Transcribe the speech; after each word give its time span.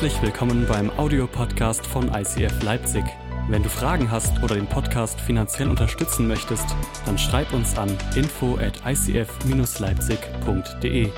Herzlich 0.00 0.22
willkommen 0.22 0.64
beim 0.66 0.88
Audiopodcast 0.98 1.86
von 1.86 2.08
ICF 2.14 2.62
Leipzig. 2.62 3.04
Wenn 3.50 3.62
du 3.62 3.68
Fragen 3.68 4.10
hast 4.10 4.42
oder 4.42 4.54
den 4.54 4.66
Podcast 4.66 5.20
finanziell 5.20 5.68
unterstützen 5.68 6.26
möchtest, 6.26 6.64
dann 7.04 7.18
schreib 7.18 7.52
uns 7.52 7.76
an 7.76 7.94
info 8.16 8.56
at 8.56 8.80
icf-leipzig.de. 8.86 11.10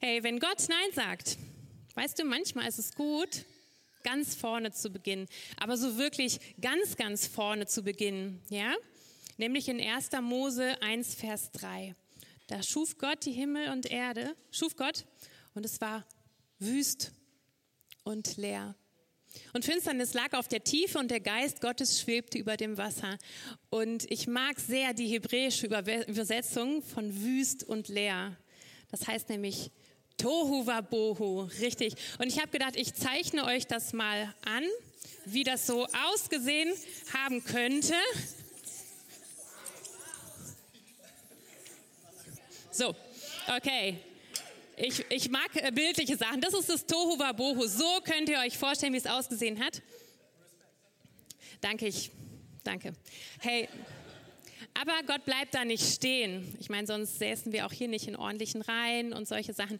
Hey, 0.00 0.24
wenn 0.24 0.40
Gott 0.40 0.66
Nein 0.68 0.90
sagt, 0.94 1.38
weißt 1.94 2.18
du, 2.18 2.24
manchmal 2.24 2.66
ist 2.66 2.80
es 2.80 2.92
gut, 2.96 3.44
ganz 4.02 4.34
vorne 4.34 4.72
zu 4.72 4.90
beginnen, 4.90 5.28
aber 5.60 5.76
so 5.76 5.96
wirklich 5.96 6.40
ganz, 6.60 6.96
ganz 6.96 7.28
vorne 7.28 7.66
zu 7.66 7.84
beginnen, 7.84 8.42
ja? 8.50 8.74
Nämlich 9.36 9.68
in 9.68 9.80
1. 9.80 10.10
Mose 10.22 10.80
1, 10.82 11.14
Vers 11.14 11.50
3. 11.52 11.94
Da 12.46 12.62
schuf 12.62 12.98
Gott 12.98 13.24
die 13.24 13.32
Himmel 13.32 13.70
und 13.70 13.86
Erde, 13.86 14.36
schuf 14.50 14.76
Gott, 14.76 15.06
und 15.54 15.64
es 15.64 15.80
war 15.80 16.06
wüst 16.58 17.12
und 18.04 18.36
leer. 18.36 18.74
Und 19.52 19.64
Finsternis 19.64 20.14
lag 20.14 20.32
auf 20.34 20.46
der 20.46 20.62
Tiefe 20.62 20.98
und 20.98 21.10
der 21.10 21.20
Geist 21.20 21.60
Gottes 21.60 22.00
schwebte 22.00 22.38
über 22.38 22.56
dem 22.56 22.76
Wasser. 22.76 23.18
Und 23.70 24.10
ich 24.10 24.26
mag 24.26 24.60
sehr 24.60 24.94
die 24.94 25.08
hebräische 25.08 25.66
Übersetzung 25.66 26.82
von 26.82 27.22
wüst 27.22 27.64
und 27.64 27.88
leer. 27.88 28.36
Das 28.90 29.08
heißt 29.08 29.28
nämlich 29.28 29.72
Tohu 30.16 30.66
Wabohu, 30.66 31.48
richtig. 31.60 31.94
Und 32.18 32.28
ich 32.28 32.38
habe 32.38 32.50
gedacht, 32.50 32.76
ich 32.76 32.94
zeichne 32.94 33.44
euch 33.44 33.66
das 33.66 33.92
mal 33.92 34.32
an, 34.44 34.64
wie 35.24 35.42
das 35.42 35.66
so 35.66 35.86
ausgesehen 36.12 36.72
haben 37.12 37.42
könnte. 37.42 37.94
So, 42.74 42.92
okay. 43.56 43.98
Ich, 44.76 45.04
ich 45.08 45.30
mag 45.30 45.48
äh, 45.54 45.70
bildliche 45.70 46.16
Sachen. 46.16 46.40
Das 46.40 46.52
ist 46.54 46.68
das 46.68 46.84
Tohu 46.84 47.16
Wabohu. 47.16 47.68
So 47.68 48.00
könnt 48.02 48.28
ihr 48.28 48.40
euch 48.40 48.58
vorstellen, 48.58 48.92
wie 48.92 48.98
es 48.98 49.06
ausgesehen 49.06 49.64
hat. 49.64 49.80
Danke, 51.60 51.86
ich. 51.86 52.10
Danke. 52.64 52.94
Hey, 53.38 53.68
aber 54.74 54.94
Gott 55.06 55.24
bleibt 55.24 55.54
da 55.54 55.64
nicht 55.64 55.84
stehen. 55.84 56.56
Ich 56.58 56.68
meine, 56.68 56.88
sonst 56.88 57.20
säßen 57.20 57.52
wir 57.52 57.64
auch 57.64 57.72
hier 57.72 57.86
nicht 57.86 58.08
in 58.08 58.16
ordentlichen 58.16 58.60
Reihen 58.60 59.12
und 59.12 59.28
solche 59.28 59.52
Sachen. 59.52 59.78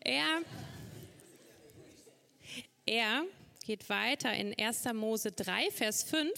Er, 0.00 0.42
er 2.84 3.24
geht 3.64 3.88
weiter 3.88 4.34
in 4.34 4.52
1. 4.58 4.84
Mose 4.92 5.32
3, 5.32 5.70
Vers 5.70 6.02
5. 6.02 6.30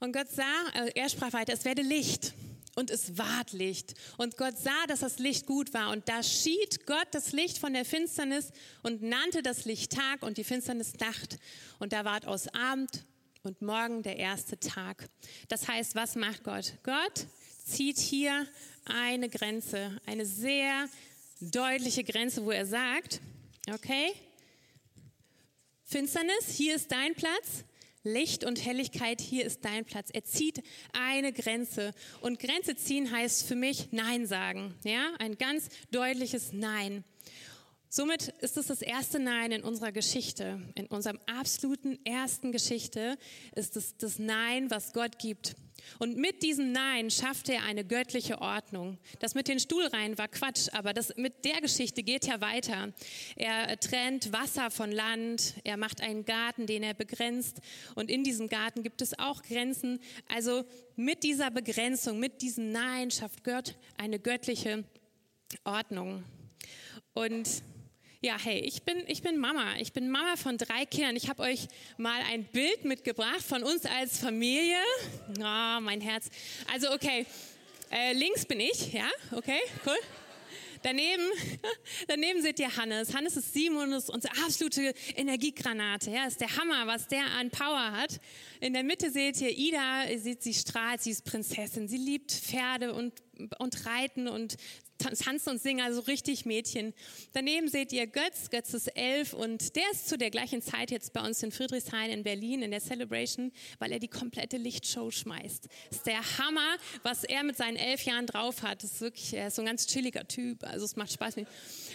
Und 0.00 0.12
Gott 0.14 0.30
sah, 0.30 0.68
äh, 0.72 0.92
er 0.94 1.10
sprach 1.10 1.34
weiter, 1.34 1.52
es 1.52 1.66
werde 1.66 1.82
Licht 1.82 2.32
und 2.78 2.90
es 2.90 3.18
ward 3.18 3.52
Licht. 3.52 3.94
Und 4.18 4.36
Gott 4.36 4.56
sah, 4.56 4.86
dass 4.86 5.00
das 5.00 5.18
Licht 5.18 5.46
gut 5.46 5.74
war. 5.74 5.90
Und 5.90 6.08
da 6.08 6.22
schied 6.22 6.86
Gott 6.86 7.08
das 7.10 7.32
Licht 7.32 7.58
von 7.58 7.72
der 7.72 7.84
Finsternis 7.84 8.52
und 8.84 9.02
nannte 9.02 9.42
das 9.42 9.64
Licht 9.64 9.92
Tag 9.92 10.22
und 10.22 10.38
die 10.38 10.44
Finsternis 10.44 10.94
Nacht. 11.00 11.38
Und 11.80 11.92
da 11.92 12.04
ward 12.04 12.24
aus 12.24 12.46
Abend 12.54 13.04
und 13.42 13.62
Morgen 13.62 14.04
der 14.04 14.16
erste 14.16 14.60
Tag. 14.60 15.08
Das 15.48 15.66
heißt, 15.66 15.96
was 15.96 16.14
macht 16.14 16.44
Gott? 16.44 16.74
Gott 16.84 17.26
zieht 17.64 17.98
hier 17.98 18.46
eine 18.84 19.28
Grenze, 19.28 20.00
eine 20.06 20.24
sehr 20.24 20.88
deutliche 21.40 22.04
Grenze, 22.04 22.44
wo 22.44 22.52
er 22.52 22.64
sagt, 22.64 23.20
okay, 23.72 24.12
Finsternis, 25.82 26.50
hier 26.50 26.76
ist 26.76 26.92
dein 26.92 27.16
Platz, 27.16 27.64
Licht 28.04 28.44
und 28.44 28.64
Helligkeit, 28.64 29.20
hier 29.20 29.44
ist 29.44 29.64
dein 29.64 29.84
Platz. 29.84 30.10
Er 30.12 30.24
zieht 30.24 30.62
eine 30.92 31.32
Grenze. 31.32 31.92
Und 32.20 32.38
Grenze 32.38 32.76
ziehen 32.76 33.10
heißt 33.10 33.46
für 33.46 33.56
mich 33.56 33.88
Nein 33.90 34.26
sagen. 34.26 34.74
Ja, 34.84 35.12
ein 35.18 35.36
ganz 35.36 35.68
deutliches 35.90 36.52
Nein. 36.52 37.04
Somit 37.90 38.28
ist 38.40 38.58
es 38.58 38.66
das 38.66 38.82
erste 38.82 39.18
Nein 39.18 39.50
in 39.50 39.62
unserer 39.62 39.92
Geschichte. 39.92 40.60
In 40.74 40.86
unserem 40.88 41.18
absoluten 41.24 41.98
ersten 42.04 42.52
Geschichte 42.52 43.16
ist 43.54 43.76
es 43.76 43.96
das 43.96 44.18
Nein, 44.18 44.70
was 44.70 44.92
Gott 44.92 45.18
gibt. 45.18 45.56
Und 45.98 46.18
mit 46.18 46.42
diesem 46.42 46.72
Nein 46.72 47.10
schafft 47.10 47.48
er 47.48 47.62
eine 47.62 47.86
göttliche 47.86 48.42
Ordnung. 48.42 48.98
Das 49.20 49.34
mit 49.34 49.48
den 49.48 49.58
Stuhlreihen 49.58 50.18
war 50.18 50.28
Quatsch, 50.28 50.68
aber 50.72 50.92
das 50.92 51.16
mit 51.16 51.46
der 51.46 51.62
Geschichte 51.62 52.02
geht 52.02 52.26
ja 52.26 52.42
weiter. 52.42 52.92
Er 53.36 53.80
trennt 53.80 54.34
Wasser 54.34 54.70
von 54.70 54.92
Land, 54.92 55.54
er 55.64 55.78
macht 55.78 56.02
einen 56.02 56.26
Garten, 56.26 56.66
den 56.66 56.82
er 56.82 56.92
begrenzt. 56.92 57.62
Und 57.94 58.10
in 58.10 58.22
diesem 58.22 58.50
Garten 58.50 58.82
gibt 58.82 59.00
es 59.00 59.18
auch 59.18 59.42
Grenzen. 59.42 59.98
Also 60.28 60.64
mit 60.96 61.22
dieser 61.22 61.50
Begrenzung, 61.50 62.18
mit 62.18 62.42
diesem 62.42 62.70
Nein 62.70 63.10
schafft 63.10 63.44
Gott 63.44 63.76
eine 63.96 64.18
göttliche 64.18 64.84
Ordnung. 65.64 66.22
Und 67.14 67.62
ja, 68.20 68.36
hey, 68.36 68.58
ich 68.60 68.82
bin, 68.82 69.04
ich 69.06 69.22
bin 69.22 69.38
Mama. 69.38 69.76
Ich 69.78 69.92
bin 69.92 70.10
Mama 70.10 70.36
von 70.36 70.58
drei 70.58 70.86
Kindern. 70.86 71.14
Ich 71.14 71.28
habe 71.28 71.42
euch 71.42 71.68
mal 71.98 72.20
ein 72.30 72.44
Bild 72.44 72.84
mitgebracht 72.84 73.42
von 73.42 73.62
uns 73.62 73.84
als 73.84 74.18
Familie. 74.18 74.80
Oh, 75.38 75.80
mein 75.80 76.00
Herz. 76.00 76.28
Also, 76.72 76.92
okay, 76.92 77.26
äh, 77.90 78.12
links 78.14 78.44
bin 78.44 78.58
ich, 78.58 78.92
ja, 78.92 79.08
okay, 79.32 79.60
cool. 79.86 79.96
Daneben, 80.82 81.22
daneben 82.08 82.42
seht 82.42 82.58
ihr 82.58 82.76
Hannes. 82.76 83.14
Hannes 83.14 83.36
ist 83.36 83.52
Simon, 83.52 83.92
ist 83.92 84.10
unsere 84.10 84.34
absolute 84.44 84.94
Energiegranate. 85.16 86.10
Ja, 86.10 86.26
ist 86.26 86.40
der 86.40 86.56
Hammer, 86.56 86.86
was 86.86 87.08
der 87.08 87.24
an 87.38 87.50
Power 87.50 87.92
hat. 87.92 88.20
In 88.60 88.74
der 88.74 88.82
Mitte 88.82 89.10
seht 89.10 89.40
ihr 89.40 89.56
Ida, 89.56 90.08
ihr 90.08 90.18
seht, 90.18 90.42
sie 90.42 90.54
strahlt, 90.54 91.02
sie 91.02 91.10
ist 91.10 91.24
Prinzessin. 91.24 91.88
Sie 91.88 91.96
liebt 91.96 92.32
Pferde 92.32 92.92
und, 92.94 93.12
und 93.58 93.86
Reiten 93.86 94.28
und 94.28 94.56
tanzen 94.98 95.50
und 95.50 95.62
singen, 95.62 95.80
also 95.80 96.00
richtig 96.00 96.44
Mädchen. 96.44 96.92
Daneben 97.32 97.68
seht 97.68 97.92
ihr 97.92 98.06
Götz, 98.06 98.50
Götz 98.50 98.74
ist 98.74 98.88
elf 98.96 99.32
und 99.32 99.76
der 99.76 99.84
ist 99.92 100.08
zu 100.08 100.18
der 100.18 100.30
gleichen 100.30 100.60
Zeit 100.60 100.90
jetzt 100.90 101.12
bei 101.12 101.24
uns 101.24 101.42
in 101.42 101.52
Friedrichshain 101.52 102.10
in 102.10 102.24
Berlin 102.24 102.62
in 102.62 102.70
der 102.70 102.80
Celebration, 102.80 103.52
weil 103.78 103.92
er 103.92 103.98
die 103.98 104.08
komplette 104.08 104.56
Lichtshow 104.56 105.10
schmeißt. 105.10 105.68
Ist 105.90 106.06
der 106.06 106.20
Hammer, 106.38 106.76
was 107.02 107.24
er 107.24 107.44
mit 107.44 107.56
seinen 107.56 107.76
elf 107.76 108.04
Jahren 108.04 108.26
drauf 108.26 108.62
hat. 108.62 108.82
Ist 108.82 109.00
wirklich, 109.00 109.32
er 109.34 109.48
ist 109.48 109.56
so 109.56 109.62
ein 109.62 109.66
ganz 109.66 109.86
chilliger 109.86 110.26
Typ, 110.26 110.64
also 110.64 110.84
es 110.84 110.96
macht 110.96 111.12
Spaß. 111.12 111.36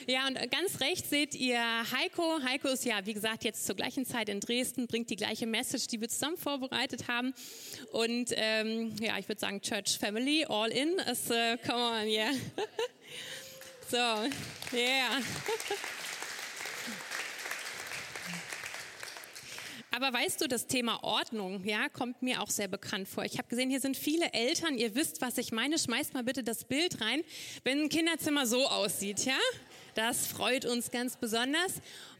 Ja, 0.07 0.27
und 0.27 0.35
ganz 0.51 0.79
rechts 0.79 1.09
seht 1.09 1.35
ihr 1.35 1.59
Heiko. 1.59 2.41
Heiko 2.43 2.69
ist 2.69 2.85
ja, 2.85 3.05
wie 3.05 3.13
gesagt, 3.13 3.43
jetzt 3.43 3.65
zur 3.65 3.75
gleichen 3.75 4.05
Zeit 4.05 4.29
in 4.29 4.39
Dresden, 4.39 4.87
bringt 4.87 5.09
die 5.09 5.15
gleiche 5.15 5.45
Message, 5.45 5.87
die 5.87 5.99
wir 5.99 6.07
zusammen 6.07 6.37
vorbereitet 6.37 7.07
haben. 7.07 7.33
Und 7.91 8.31
ähm, 8.31 8.95
ja, 9.01 9.17
ich 9.17 9.27
würde 9.27 9.41
sagen, 9.41 9.61
Church 9.61 9.97
Family, 9.97 10.45
all 10.47 10.71
in. 10.71 10.99
Es, 10.99 11.29
uh, 11.33 11.57
come 11.65 11.81
on, 11.81 12.07
yeah. 12.07 12.31
so, 13.89 13.97
yeah. 14.71 15.19
Aber 19.95 20.11
weißt 20.11 20.41
du, 20.41 20.47
das 20.47 20.65
Thema 20.65 21.03
Ordnung, 21.03 21.63
ja, 21.65 21.87
kommt 21.87 22.23
mir 22.23 22.41
auch 22.41 22.49
sehr 22.49 22.67
bekannt 22.67 23.07
vor. 23.07 23.25
Ich 23.25 23.37
habe 23.37 23.47
gesehen, 23.47 23.69
hier 23.69 23.79
sind 23.79 23.95
viele 23.95 24.33
Eltern. 24.33 24.75
Ihr 24.75 24.95
wisst, 24.95 25.21
was 25.21 25.37
ich 25.37 25.51
meine. 25.51 25.77
Schmeißt 25.77 26.15
mal 26.15 26.23
bitte 26.23 26.43
das 26.43 26.63
Bild 26.63 26.99
rein, 26.99 27.21
wenn 27.63 27.83
ein 27.83 27.89
Kinderzimmer 27.89 28.47
so 28.47 28.65
aussieht, 28.67 29.25
ja. 29.25 29.37
Das 29.93 30.25
freut 30.25 30.65
uns 30.65 30.89
ganz 30.89 31.15
besonders. 31.15 31.73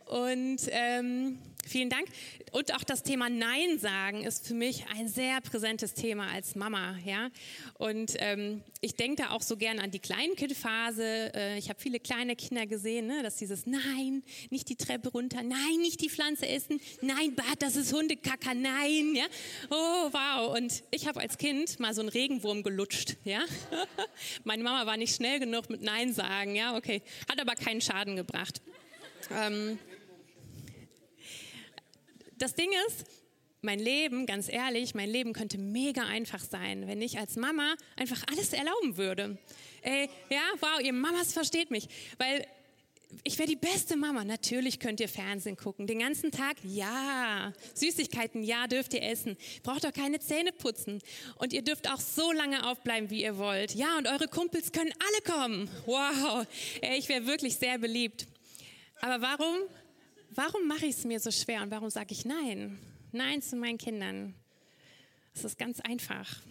Und 0.06 0.60
ähm, 0.70 1.40
vielen 1.68 1.90
Dank. 1.90 2.08
Und 2.52 2.74
auch 2.76 2.84
das 2.84 3.04
Thema 3.04 3.30
Nein 3.30 3.80
sagen 3.80 4.24
ist 4.24 4.48
für 4.48 4.54
mich 4.54 4.86
ein 4.96 5.08
sehr 5.08 5.42
präsentes 5.42 5.94
Thema 5.94 6.28
als 6.32 6.56
Mama. 6.56 6.98
Ja? 7.06 7.30
Und 7.78 8.16
ähm, 8.20 8.62
ich 8.82 8.96
denke 8.96 9.24
da 9.24 9.30
auch 9.32 9.42
so 9.42 9.58
gern 9.58 9.80
an 9.80 9.92
die 9.92 10.00
Kleinkindphase. 10.00 11.34
Äh, 11.34 11.58
ich 11.58 11.70
habe 11.70 11.80
viele 11.80 12.00
kleine 12.00 12.36
Kinder 12.36 12.66
gesehen, 12.66 13.08
ne? 13.08 13.24
dass 13.24 13.38
dieses 13.38 13.66
Nein, 13.66 14.24
nicht 14.50 14.70
die 14.70 14.76
Treppe 14.76 15.10
runter, 15.10 15.42
nein, 15.42 15.78
nicht 15.80 16.02
die 16.02 16.10
Pflanze 16.10 16.48
essen, 16.48 16.80
nein, 17.02 17.36
Bad, 17.36 17.62
das 17.62 17.76
ist 17.76 17.94
Hundekacker, 17.94 18.54
nein. 18.54 19.16
Ja? 19.16 19.26
Oh, 19.70 20.10
wow. 20.12 20.56
Und 20.56 20.84
ich 20.92 21.08
habe 21.08 21.20
als 21.22 21.38
Kind 21.38 21.80
mal 21.80 21.94
so 21.94 22.02
einen 22.02 22.10
Regenwurm 22.10 22.64
gelutscht. 22.64 23.16
Ja? 23.24 23.44
Meine 24.44 24.64
Mama 24.64 24.86
war 24.86 24.98
nicht 24.98 25.16
schnell 25.16 25.40
genug 25.40 25.70
mit 25.70 25.82
Nein 25.82 26.14
sagen. 26.14 26.56
Ja, 26.56 26.76
okay. 26.76 27.02
Hat 27.30 27.40
aber 27.40 27.56
keinen 27.56 27.82
Schaden 27.82 28.16
gebracht. 28.16 28.62
Ähm, 29.32 29.80
das 32.44 32.56
Ding 32.56 32.70
ist, 32.88 33.06
mein 33.62 33.80
Leben, 33.80 34.26
ganz 34.26 34.52
ehrlich, 34.52 34.94
mein 34.94 35.10
Leben 35.10 35.32
könnte 35.32 35.58
mega 35.58 36.04
einfach 36.04 36.44
sein, 36.44 36.86
wenn 36.88 37.02
ich 37.02 37.18
als 37.18 37.38
Mama 37.38 37.76
einfach 37.96 38.22
alles 38.30 38.52
erlauben 38.52 38.98
würde. 38.98 39.38
Ey, 39.82 40.10
ja, 40.30 40.42
wow, 40.60 40.82
ihr 40.82 40.92
Mamas 40.92 41.32
versteht 41.32 41.72
mich, 41.72 41.88
weil 42.18 42.46
ich 43.24 43.38
wäre 43.38 43.48
die 43.48 43.56
beste 43.56 43.96
Mama. 43.96 44.26
Natürlich 44.26 44.80
könnt 44.80 45.00
ihr 45.00 45.08
Fernsehen 45.08 45.56
gucken. 45.56 45.88
Den 45.88 46.00
ganzen 46.00 46.32
Tag, 46.32 46.58
ja. 46.64 47.54
Süßigkeiten, 47.76 48.44
ja, 48.44 48.68
dürft 48.68 48.94
ihr 48.94 49.04
essen. 49.04 49.38
Braucht 49.62 49.86
auch 49.86 49.94
keine 49.94 50.20
Zähne 50.20 50.52
putzen. 50.52 51.00
Und 51.38 51.54
ihr 51.54 51.62
dürft 51.62 51.90
auch 51.90 52.00
so 52.02 52.32
lange 52.34 52.68
aufbleiben, 52.68 53.10
wie 53.10 53.22
ihr 53.22 53.38
wollt. 53.38 53.76
Ja, 53.76 53.98
und 53.98 54.08
eure 54.08 54.28
Kumpels 54.28 54.72
können 54.72 54.92
alle 55.00 55.38
kommen. 55.38 55.70
Wow. 55.86 56.46
Ey, 56.82 56.98
ich 56.98 57.08
wäre 57.08 57.26
wirklich 57.28 57.56
sehr 57.56 57.78
beliebt. 57.78 58.26
Aber 59.00 59.22
warum 59.22 59.58
warum 60.36 60.68
mache 60.68 60.86
ich 60.86 60.98
es 60.98 61.06
mir 61.06 61.20
so 61.20 61.32
schwer 61.32 61.62
und 61.64 61.72
warum 61.72 61.90
sage 61.90 62.14
ich 62.14 62.26
Nein? 62.26 62.80
Nein 63.12 63.42
zu 63.42 63.56
meinen 63.56 63.78
Kindern. 63.78 64.34
Es 65.34 65.44
ist 65.44 65.58
ganz 65.58 65.80
einfach. 65.80 66.42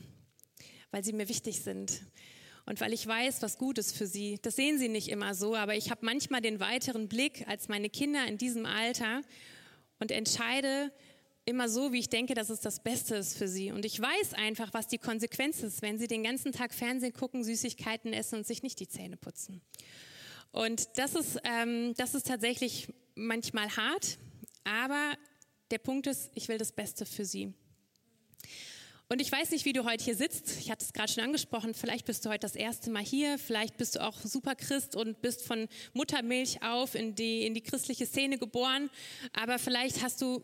weil 0.93 1.03
sie 1.03 1.13
mir 1.13 1.29
wichtig 1.29 1.63
sind 1.63 2.03
und 2.67 2.81
weil 2.81 2.93
ich 2.93 3.07
weiß, 3.07 3.43
was 3.43 3.59
gut 3.59 3.79
ist 3.79 3.97
für 3.97 4.07
sie. 4.07 4.39
Das 4.43 4.57
sehen 4.57 4.79
sie 4.79 4.89
nicht 4.89 5.09
immer 5.09 5.35
so, 5.35 5.57
aber 5.57 5.75
ich 5.75 5.91
habe 5.91 6.05
manchmal 6.05 6.41
den 6.41 6.61
weiteren 6.61 7.09
Blick 7.09 7.49
als 7.49 7.69
meine 7.69 7.91
Kinder 7.91 8.25
in 8.27 8.39
diesem 8.39 8.67
Alter 8.67 9.23
und 9.99 10.13
entscheide 10.13 10.93
immer 11.45 11.69
so, 11.69 11.93
wie 11.93 11.99
ich 11.99 12.09
denke, 12.09 12.35
dass 12.35 12.51
es 12.51 12.61
das 12.61 12.81
Beste 12.81 13.17
ist 13.17 13.37
für 13.37 13.49
sie. 13.49 13.73
Und 13.73 13.85
ich 13.85 14.01
weiß 14.01 14.35
einfach, 14.35 14.73
was 14.73 14.87
die 14.87 14.99
Konsequenz 14.99 15.63
ist, 15.63 15.83
wenn 15.83 15.99
sie 15.99 16.07
den 16.07 16.23
ganzen 16.23 16.53
Tag 16.53 16.73
Fernsehen 16.73 17.13
gucken, 17.13 17.43
Süßigkeiten 17.43 18.13
essen 18.13 18.37
und 18.37 18.47
sich 18.47 18.63
nicht 18.63 18.79
die 18.79 18.87
Zähne 18.87 19.17
putzen. 19.17 19.61
Und 20.53 20.99
das 20.99 21.15
ist, 21.15 21.41
ähm, 21.43 21.95
das 21.97 22.15
ist 22.15 22.29
tatsächlich 22.29 22.89
manchmal 23.15 23.77
hart, 23.77 24.19
aber 24.65 25.17
der 25.71 25.79
Punkt 25.79 26.07
ist, 26.07 26.31
ich 26.35 26.49
will 26.49 26.59
das 26.59 26.73
Beste 26.73 27.07
für 27.07 27.25
sie. 27.25 27.55
Und 29.13 29.21
ich 29.21 29.31
weiß 29.31 29.51
nicht, 29.51 29.67
wie 29.67 29.75
du 29.75 29.85
heute 29.85 30.03
hier 30.03 30.17
sitzt. 30.17 30.57
Ich 30.59 30.71
hatte 30.71 30.87
es 30.87 30.95
gerade 30.95 31.13
schon 31.13 31.23
angesprochen. 31.23 31.75
Vielleicht 31.75 32.07
bist 32.07 32.25
du 32.25 32.31
heute 32.31 32.41
das 32.41 32.57
erste 32.57 32.91
Mal 32.91 33.03
hier. 33.03 33.39
Vielleicht 33.39 33.77
bist 33.77 33.97
du 33.97 34.03
auch 34.03 34.19
super 34.25 34.55
Christ 34.55 34.97
und 34.97 35.21
bist 35.21 35.43
von 35.43 35.69
Muttermilch 35.93 36.63
auf 36.63 36.95
in 36.95 37.15
die, 37.15 37.45
in 37.45 37.53
die 37.53 37.61
christliche 37.61 38.07
Szene 38.07 38.39
geboren. 38.39 38.89
Aber 39.35 39.59
vielleicht 39.59 40.03
hast 40.03 40.23
du 40.23 40.43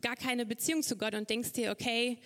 gar 0.00 0.16
keine 0.16 0.46
Beziehung 0.46 0.82
zu 0.82 0.96
Gott 0.96 1.14
und 1.14 1.28
denkst 1.28 1.52
dir, 1.52 1.70
okay, 1.70 2.16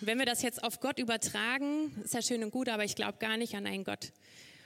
wenn 0.00 0.18
wir 0.18 0.26
das 0.26 0.42
jetzt 0.42 0.64
auf 0.64 0.80
Gott 0.80 0.98
übertragen, 0.98 1.94
ist 2.02 2.14
ja 2.14 2.22
schön 2.22 2.42
und 2.42 2.50
gut, 2.50 2.68
aber 2.68 2.84
ich 2.84 2.96
glaube 2.96 3.18
gar 3.18 3.36
nicht 3.36 3.54
an 3.54 3.66
einen 3.66 3.84
Gott. 3.84 4.12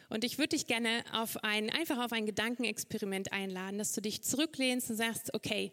Und 0.09 0.25
ich 0.25 0.39
würde 0.39 0.51
dich 0.51 0.67
gerne 0.67 1.05
auf 1.13 1.43
ein, 1.43 1.71
einfach 1.71 2.05
auf 2.05 2.13
ein 2.13 2.27
Gedankenexperiment 2.27 3.33
einladen, 3.33 3.79
dass 3.79 3.93
du 3.93 4.01
dich 4.01 4.23
zurücklehnst 4.23 4.91
und 4.91 4.97
sagst, 4.97 5.35
okay, 5.35 5.73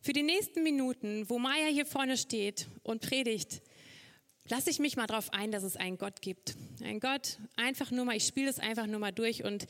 für 0.00 0.12
die 0.12 0.22
nächsten 0.22 0.62
Minuten, 0.62 1.28
wo 1.28 1.38
Maya 1.38 1.66
hier 1.66 1.84
vorne 1.86 2.16
steht 2.16 2.68
und 2.82 3.02
predigt, 3.02 3.60
lasse 4.48 4.70
ich 4.70 4.78
mich 4.78 4.96
mal 4.96 5.06
darauf 5.06 5.32
ein, 5.32 5.50
dass 5.50 5.62
es 5.62 5.76
einen 5.76 5.98
Gott 5.98 6.22
gibt. 6.22 6.54
Ein 6.82 7.00
Gott, 7.00 7.38
einfach 7.56 7.90
nur 7.90 8.04
mal, 8.04 8.16
ich 8.16 8.26
spiele 8.26 8.48
es 8.48 8.58
einfach 8.58 8.86
nur 8.86 9.00
mal 9.00 9.12
durch 9.12 9.44
und 9.44 9.66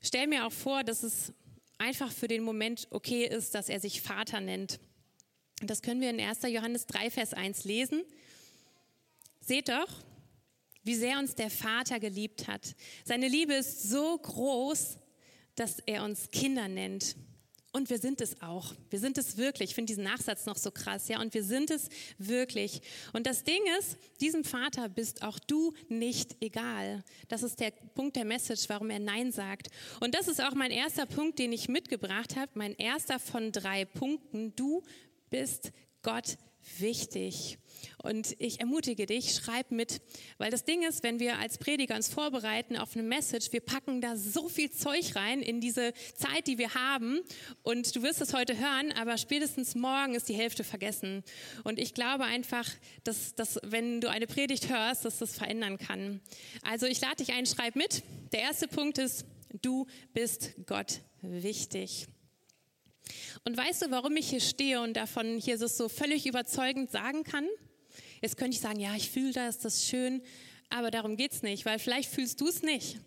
stelle 0.00 0.28
mir 0.28 0.46
auch 0.46 0.52
vor, 0.52 0.84
dass 0.84 1.02
es 1.02 1.32
einfach 1.78 2.12
für 2.12 2.28
den 2.28 2.42
Moment 2.42 2.86
okay 2.90 3.26
ist, 3.26 3.54
dass 3.54 3.68
er 3.68 3.80
sich 3.80 4.00
Vater 4.00 4.40
nennt. 4.40 4.78
Und 5.60 5.68
das 5.68 5.82
können 5.82 6.00
wir 6.00 6.10
in 6.10 6.20
1. 6.20 6.42
Johannes 6.44 6.86
3, 6.86 7.10
Vers 7.10 7.34
1 7.34 7.64
lesen. 7.64 8.02
Seht 9.40 9.68
doch, 9.68 9.88
wie 10.82 10.94
sehr 10.94 11.18
uns 11.18 11.34
der 11.34 11.50
Vater 11.50 12.00
geliebt 12.00 12.48
hat. 12.48 12.74
Seine 13.04 13.28
Liebe 13.28 13.54
ist 13.54 13.88
so 13.88 14.18
groß, 14.18 14.98
dass 15.54 15.78
er 15.80 16.04
uns 16.04 16.30
Kinder 16.30 16.68
nennt. 16.68 17.16
Und 17.72 17.88
wir 17.88 17.98
sind 17.98 18.20
es 18.20 18.42
auch. 18.42 18.74
Wir 18.88 18.98
sind 18.98 19.16
es 19.16 19.36
wirklich. 19.36 19.70
Ich 19.70 19.74
finde 19.76 19.92
diesen 19.92 20.02
Nachsatz 20.02 20.44
noch 20.44 20.56
so 20.56 20.72
krass, 20.72 21.06
ja. 21.06 21.20
Und 21.20 21.34
wir 21.34 21.44
sind 21.44 21.70
es 21.70 21.88
wirklich. 22.18 22.80
Und 23.12 23.26
das 23.26 23.44
Ding 23.44 23.60
ist, 23.78 23.96
diesem 24.20 24.42
Vater 24.42 24.88
bist 24.88 25.22
auch 25.22 25.38
du 25.38 25.72
nicht 25.88 26.36
egal. 26.42 27.04
Das 27.28 27.44
ist 27.44 27.60
der 27.60 27.70
Punkt 27.70 28.16
der 28.16 28.24
Message, 28.24 28.68
warum 28.68 28.90
er 28.90 28.98
Nein 28.98 29.30
sagt. 29.30 29.68
Und 30.00 30.16
das 30.16 30.26
ist 30.26 30.42
auch 30.42 30.54
mein 30.54 30.72
erster 30.72 31.06
Punkt, 31.06 31.38
den 31.38 31.52
ich 31.52 31.68
mitgebracht 31.68 32.34
habe. 32.34 32.50
Mein 32.54 32.74
erster 32.74 33.20
von 33.20 33.52
drei 33.52 33.84
Punkten. 33.84 34.52
Du 34.56 34.82
bist 35.30 35.70
Gott 36.02 36.38
wichtig. 36.78 37.58
Und 38.02 38.34
ich 38.38 38.60
ermutige 38.60 39.06
dich, 39.06 39.34
schreib 39.34 39.70
mit, 39.70 40.00
weil 40.38 40.50
das 40.50 40.64
Ding 40.64 40.82
ist, 40.82 41.02
wenn 41.02 41.18
wir 41.18 41.38
als 41.38 41.58
Prediger 41.58 41.96
uns 41.96 42.08
vorbereiten 42.08 42.76
auf 42.76 42.94
eine 42.94 43.02
Message, 43.02 43.52
wir 43.52 43.60
packen 43.60 44.00
da 44.00 44.16
so 44.16 44.48
viel 44.48 44.70
Zeug 44.70 45.16
rein 45.16 45.42
in 45.42 45.60
diese 45.60 45.92
Zeit, 46.14 46.46
die 46.46 46.58
wir 46.58 46.74
haben. 46.74 47.20
Und 47.62 47.94
du 47.94 48.02
wirst 48.02 48.20
es 48.20 48.34
heute 48.34 48.58
hören, 48.58 48.92
aber 48.92 49.18
spätestens 49.18 49.74
morgen 49.74 50.14
ist 50.14 50.28
die 50.28 50.34
Hälfte 50.34 50.64
vergessen. 50.64 51.22
Und 51.64 51.78
ich 51.78 51.94
glaube 51.94 52.24
einfach, 52.24 52.68
dass, 53.04 53.34
dass 53.34 53.58
wenn 53.62 54.00
du 54.00 54.10
eine 54.10 54.26
Predigt 54.26 54.68
hörst, 54.68 55.04
dass 55.04 55.18
das 55.18 55.36
verändern 55.36 55.78
kann. 55.78 56.20
Also 56.62 56.86
ich 56.86 57.00
lade 57.00 57.16
dich 57.16 57.32
ein, 57.32 57.46
schreib 57.46 57.76
mit. 57.76 58.02
Der 58.32 58.40
erste 58.40 58.68
Punkt 58.68 58.98
ist, 58.98 59.24
du 59.62 59.86
bist 60.12 60.54
Gott 60.66 61.00
wichtig. 61.22 62.06
Und 63.44 63.56
weißt 63.56 63.82
du, 63.82 63.90
warum 63.90 64.16
ich 64.16 64.30
hier 64.30 64.40
stehe 64.40 64.80
und 64.80 64.94
davon 64.94 65.38
hier 65.38 65.58
so 65.58 65.88
völlig 65.88 66.26
überzeugend 66.26 66.90
sagen 66.90 67.24
kann? 67.24 67.46
Jetzt 68.22 68.36
könnte 68.36 68.54
ich 68.54 68.60
sagen, 68.60 68.80
ja, 68.80 68.94
ich 68.94 69.10
fühle 69.10 69.32
das, 69.32 69.58
das 69.58 69.76
ist 69.76 69.88
schön, 69.88 70.22
aber 70.68 70.90
darum 70.90 71.16
geht 71.16 71.32
es 71.32 71.42
nicht, 71.42 71.64
weil 71.64 71.78
vielleicht 71.78 72.10
fühlst 72.10 72.40
du 72.40 72.48
es 72.48 72.62
nicht. 72.62 72.98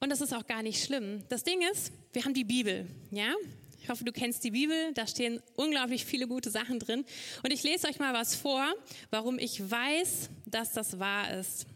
Und 0.00 0.10
das 0.10 0.20
ist 0.20 0.34
auch 0.34 0.46
gar 0.46 0.62
nicht 0.62 0.84
schlimm. 0.84 1.24
Das 1.28 1.44
Ding 1.44 1.62
ist, 1.72 1.92
wir 2.12 2.24
haben 2.24 2.34
die 2.34 2.44
Bibel, 2.44 2.86
ja? 3.10 3.34
Ich 3.80 3.88
hoffe, 3.88 4.04
du 4.04 4.10
kennst 4.10 4.42
die 4.42 4.50
Bibel, 4.50 4.92
da 4.94 5.06
stehen 5.06 5.40
unglaublich 5.54 6.04
viele 6.04 6.26
gute 6.26 6.50
Sachen 6.50 6.80
drin. 6.80 7.04
Und 7.44 7.52
ich 7.52 7.62
lese 7.62 7.86
euch 7.86 8.00
mal 8.00 8.12
was 8.14 8.34
vor, 8.34 8.74
warum 9.10 9.38
ich 9.38 9.70
weiß, 9.70 10.28
dass 10.44 10.72
das 10.72 10.98
wahr 10.98 11.38
ist. 11.38 11.66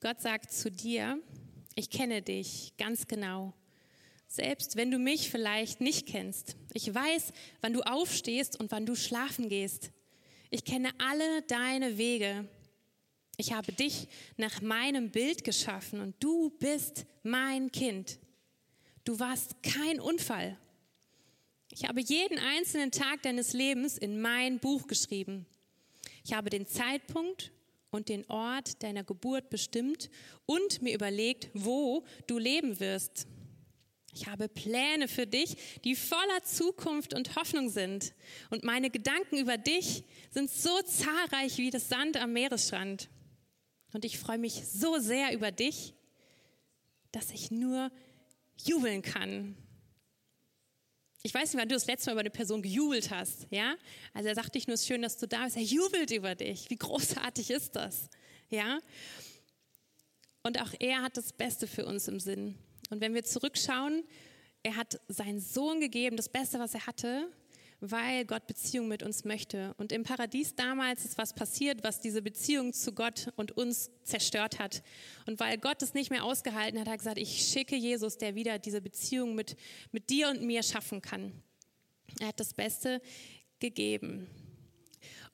Gott 0.00 0.20
sagt 0.20 0.52
zu 0.52 0.70
dir, 0.70 1.18
ich 1.76 1.88
kenne 1.88 2.20
dich 2.20 2.74
ganz 2.76 3.06
genau. 3.06 3.54
Selbst 4.32 4.76
wenn 4.76 4.92
du 4.92 4.98
mich 4.98 5.28
vielleicht 5.28 5.80
nicht 5.80 6.06
kennst. 6.06 6.54
Ich 6.72 6.94
weiß, 6.94 7.32
wann 7.62 7.72
du 7.72 7.80
aufstehst 7.80 8.60
und 8.60 8.70
wann 8.70 8.86
du 8.86 8.94
schlafen 8.94 9.48
gehst. 9.48 9.90
Ich 10.50 10.64
kenne 10.64 10.90
alle 10.98 11.42
deine 11.42 11.98
Wege. 11.98 12.48
Ich 13.38 13.52
habe 13.52 13.72
dich 13.72 14.06
nach 14.36 14.62
meinem 14.62 15.10
Bild 15.10 15.42
geschaffen 15.42 16.00
und 16.00 16.14
du 16.20 16.50
bist 16.60 17.06
mein 17.24 17.72
Kind. 17.72 18.20
Du 19.02 19.18
warst 19.18 19.64
kein 19.64 19.98
Unfall. 19.98 20.56
Ich 21.72 21.88
habe 21.88 22.00
jeden 22.00 22.38
einzelnen 22.38 22.92
Tag 22.92 23.22
deines 23.22 23.52
Lebens 23.52 23.98
in 23.98 24.20
mein 24.20 24.60
Buch 24.60 24.86
geschrieben. 24.86 25.44
Ich 26.24 26.34
habe 26.34 26.50
den 26.50 26.68
Zeitpunkt 26.68 27.50
und 27.90 28.08
den 28.08 28.24
Ort 28.30 28.80
deiner 28.84 29.02
Geburt 29.02 29.50
bestimmt 29.50 30.08
und 30.46 30.82
mir 30.82 30.94
überlegt, 30.94 31.48
wo 31.52 32.04
du 32.28 32.38
leben 32.38 32.78
wirst. 32.78 33.26
Ich 34.12 34.26
habe 34.26 34.48
Pläne 34.48 35.06
für 35.06 35.26
dich, 35.26 35.56
die 35.84 35.94
voller 35.94 36.42
Zukunft 36.44 37.14
und 37.14 37.36
Hoffnung 37.36 37.68
sind. 37.70 38.12
Und 38.50 38.64
meine 38.64 38.90
Gedanken 38.90 39.38
über 39.38 39.56
dich 39.56 40.04
sind 40.30 40.50
so 40.50 40.82
zahlreich 40.82 41.58
wie 41.58 41.70
das 41.70 41.88
Sand 41.88 42.16
am 42.16 42.32
Meeresstrand. 42.32 43.08
Und 43.92 44.04
ich 44.04 44.18
freue 44.18 44.38
mich 44.38 44.66
so 44.66 44.98
sehr 44.98 45.32
über 45.32 45.52
dich, 45.52 45.94
dass 47.12 47.30
ich 47.30 47.50
nur 47.50 47.90
jubeln 48.56 49.02
kann. 49.02 49.56
Ich 51.22 51.34
weiß 51.34 51.52
nicht, 51.52 51.60
wann 51.60 51.68
du 51.68 51.74
das 51.74 51.86
letzte 51.86 52.08
Mal 52.08 52.12
über 52.12 52.20
eine 52.20 52.30
Person 52.30 52.62
gejubelt 52.62 53.10
hast, 53.10 53.46
ja? 53.50 53.76
Also 54.14 54.28
er 54.28 54.34
sagt 54.34 54.54
nicht 54.54 54.68
nur, 54.68 54.74
es 54.74 54.82
ist 54.82 54.86
schön, 54.86 55.02
dass 55.02 55.18
du 55.18 55.28
da 55.28 55.44
bist, 55.44 55.56
er 55.56 55.62
jubelt 55.62 56.10
über 56.10 56.34
dich. 56.34 56.70
Wie 56.70 56.76
großartig 56.76 57.50
ist 57.50 57.76
das, 57.76 58.08
ja? 58.48 58.78
Und 60.42 60.60
auch 60.62 60.72
er 60.78 61.02
hat 61.02 61.16
das 61.16 61.32
Beste 61.32 61.66
für 61.66 61.84
uns 61.84 62.08
im 62.08 62.20
Sinn. 62.20 62.58
Und 62.90 63.00
wenn 63.00 63.14
wir 63.14 63.24
zurückschauen, 63.24 64.04
er 64.62 64.76
hat 64.76 65.00
seinen 65.08 65.40
Sohn 65.40 65.80
gegeben, 65.80 66.16
das 66.16 66.28
Beste, 66.28 66.58
was 66.58 66.74
er 66.74 66.86
hatte, 66.86 67.28
weil 67.80 68.26
Gott 68.26 68.46
Beziehung 68.46 68.88
mit 68.88 69.02
uns 69.02 69.24
möchte. 69.24 69.74
Und 69.78 69.90
im 69.90 70.02
Paradies 70.02 70.54
damals 70.54 71.04
ist 71.04 71.16
was 71.16 71.32
passiert, 71.32 71.82
was 71.82 72.00
diese 72.00 72.20
Beziehung 72.20 72.74
zu 72.74 72.92
Gott 72.92 73.32
und 73.36 73.56
uns 73.56 73.90
zerstört 74.02 74.58
hat. 74.58 74.82
Und 75.26 75.40
weil 75.40 75.56
Gott 75.56 75.82
es 75.82 75.94
nicht 75.94 76.10
mehr 76.10 76.24
ausgehalten 76.24 76.78
hat, 76.78 76.86
hat 76.86 76.94
er 76.94 76.98
gesagt, 76.98 77.18
ich 77.18 77.46
schicke 77.46 77.76
Jesus, 77.76 78.18
der 78.18 78.34
wieder 78.34 78.58
diese 78.58 78.82
Beziehung 78.82 79.34
mit, 79.34 79.56
mit 79.92 80.10
dir 80.10 80.28
und 80.28 80.42
mir 80.42 80.62
schaffen 80.62 81.00
kann. 81.00 81.32
Er 82.18 82.28
hat 82.28 82.40
das 82.40 82.52
Beste 82.52 83.00
gegeben. 83.60 84.26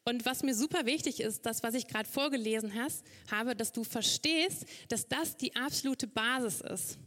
Und 0.04 0.25
was 0.25 0.44
mir 0.44 0.54
super 0.54 0.86
wichtig 0.86 1.18
ist, 1.18 1.44
das, 1.46 1.64
was 1.64 1.75
ich 1.75 1.88
gerade 1.88 2.08
vorgelesen 2.08 2.75
hast, 2.75 3.04
habe, 3.28 3.56
dass 3.56 3.72
du 3.72 3.82
verstehst, 3.82 4.64
dass 4.88 5.08
das 5.08 5.36
die 5.36 5.56
absolute 5.56 6.06
Basis 6.06 6.60
ist. 6.60 6.98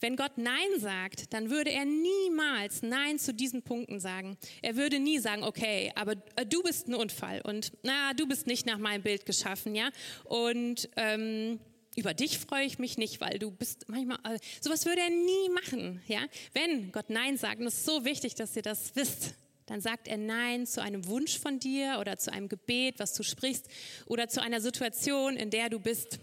Wenn 0.00 0.16
Gott 0.16 0.38
Nein 0.38 0.78
sagt, 0.78 1.32
dann 1.32 1.50
würde 1.50 1.70
er 1.70 1.84
niemals 1.84 2.82
Nein 2.82 3.18
zu 3.18 3.32
diesen 3.34 3.62
Punkten 3.62 4.00
sagen. 4.00 4.36
Er 4.62 4.76
würde 4.76 4.98
nie 4.98 5.18
sagen, 5.18 5.42
okay, 5.42 5.92
aber 5.94 6.14
äh, 6.36 6.46
du 6.46 6.62
bist 6.62 6.88
ein 6.88 6.94
Unfall 6.94 7.40
und 7.42 7.72
na, 7.82 8.12
du 8.14 8.26
bist 8.26 8.46
nicht 8.46 8.66
nach 8.66 8.78
meinem 8.78 9.02
Bild 9.02 9.26
geschaffen, 9.26 9.74
ja. 9.74 9.90
Und 10.24 10.88
ähm, 10.96 11.58
über 11.96 12.12
dich 12.12 12.38
freue 12.38 12.66
ich 12.66 12.78
mich 12.78 12.98
nicht, 12.98 13.20
weil 13.20 13.38
du 13.38 13.50
bist 13.50 13.88
manchmal, 13.88 14.18
äh, 14.24 14.38
sowas 14.60 14.84
würde 14.84 15.00
er 15.00 15.10
nie 15.10 15.48
machen, 15.54 16.02
ja. 16.06 16.20
Wenn 16.52 16.92
Gott 16.92 17.10
Nein 17.10 17.36
sagt, 17.38 17.60
und 17.60 17.66
es 17.66 17.78
ist 17.78 17.86
so 17.86 18.04
wichtig, 18.04 18.34
dass 18.34 18.54
ihr 18.54 18.62
das 18.62 18.94
wisst, 18.94 19.34
dann 19.66 19.80
sagt 19.80 20.06
er 20.06 20.16
Nein 20.16 20.66
zu 20.66 20.80
einem 20.80 21.06
Wunsch 21.06 21.38
von 21.38 21.58
dir 21.58 21.98
oder 22.00 22.16
zu 22.18 22.32
einem 22.32 22.48
Gebet, 22.48 22.98
was 22.98 23.14
du 23.14 23.22
sprichst, 23.22 23.66
oder 24.06 24.28
zu 24.28 24.40
einer 24.40 24.60
Situation, 24.60 25.36
in 25.36 25.50
der 25.50 25.68
du 25.68 25.80
bist. 25.80 26.20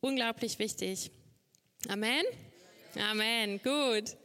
Unglaublich 0.00 0.58
wichtig. 0.58 1.10
Amen. 1.88 2.22
Amen, 2.98 3.60
gut. 3.62 4.16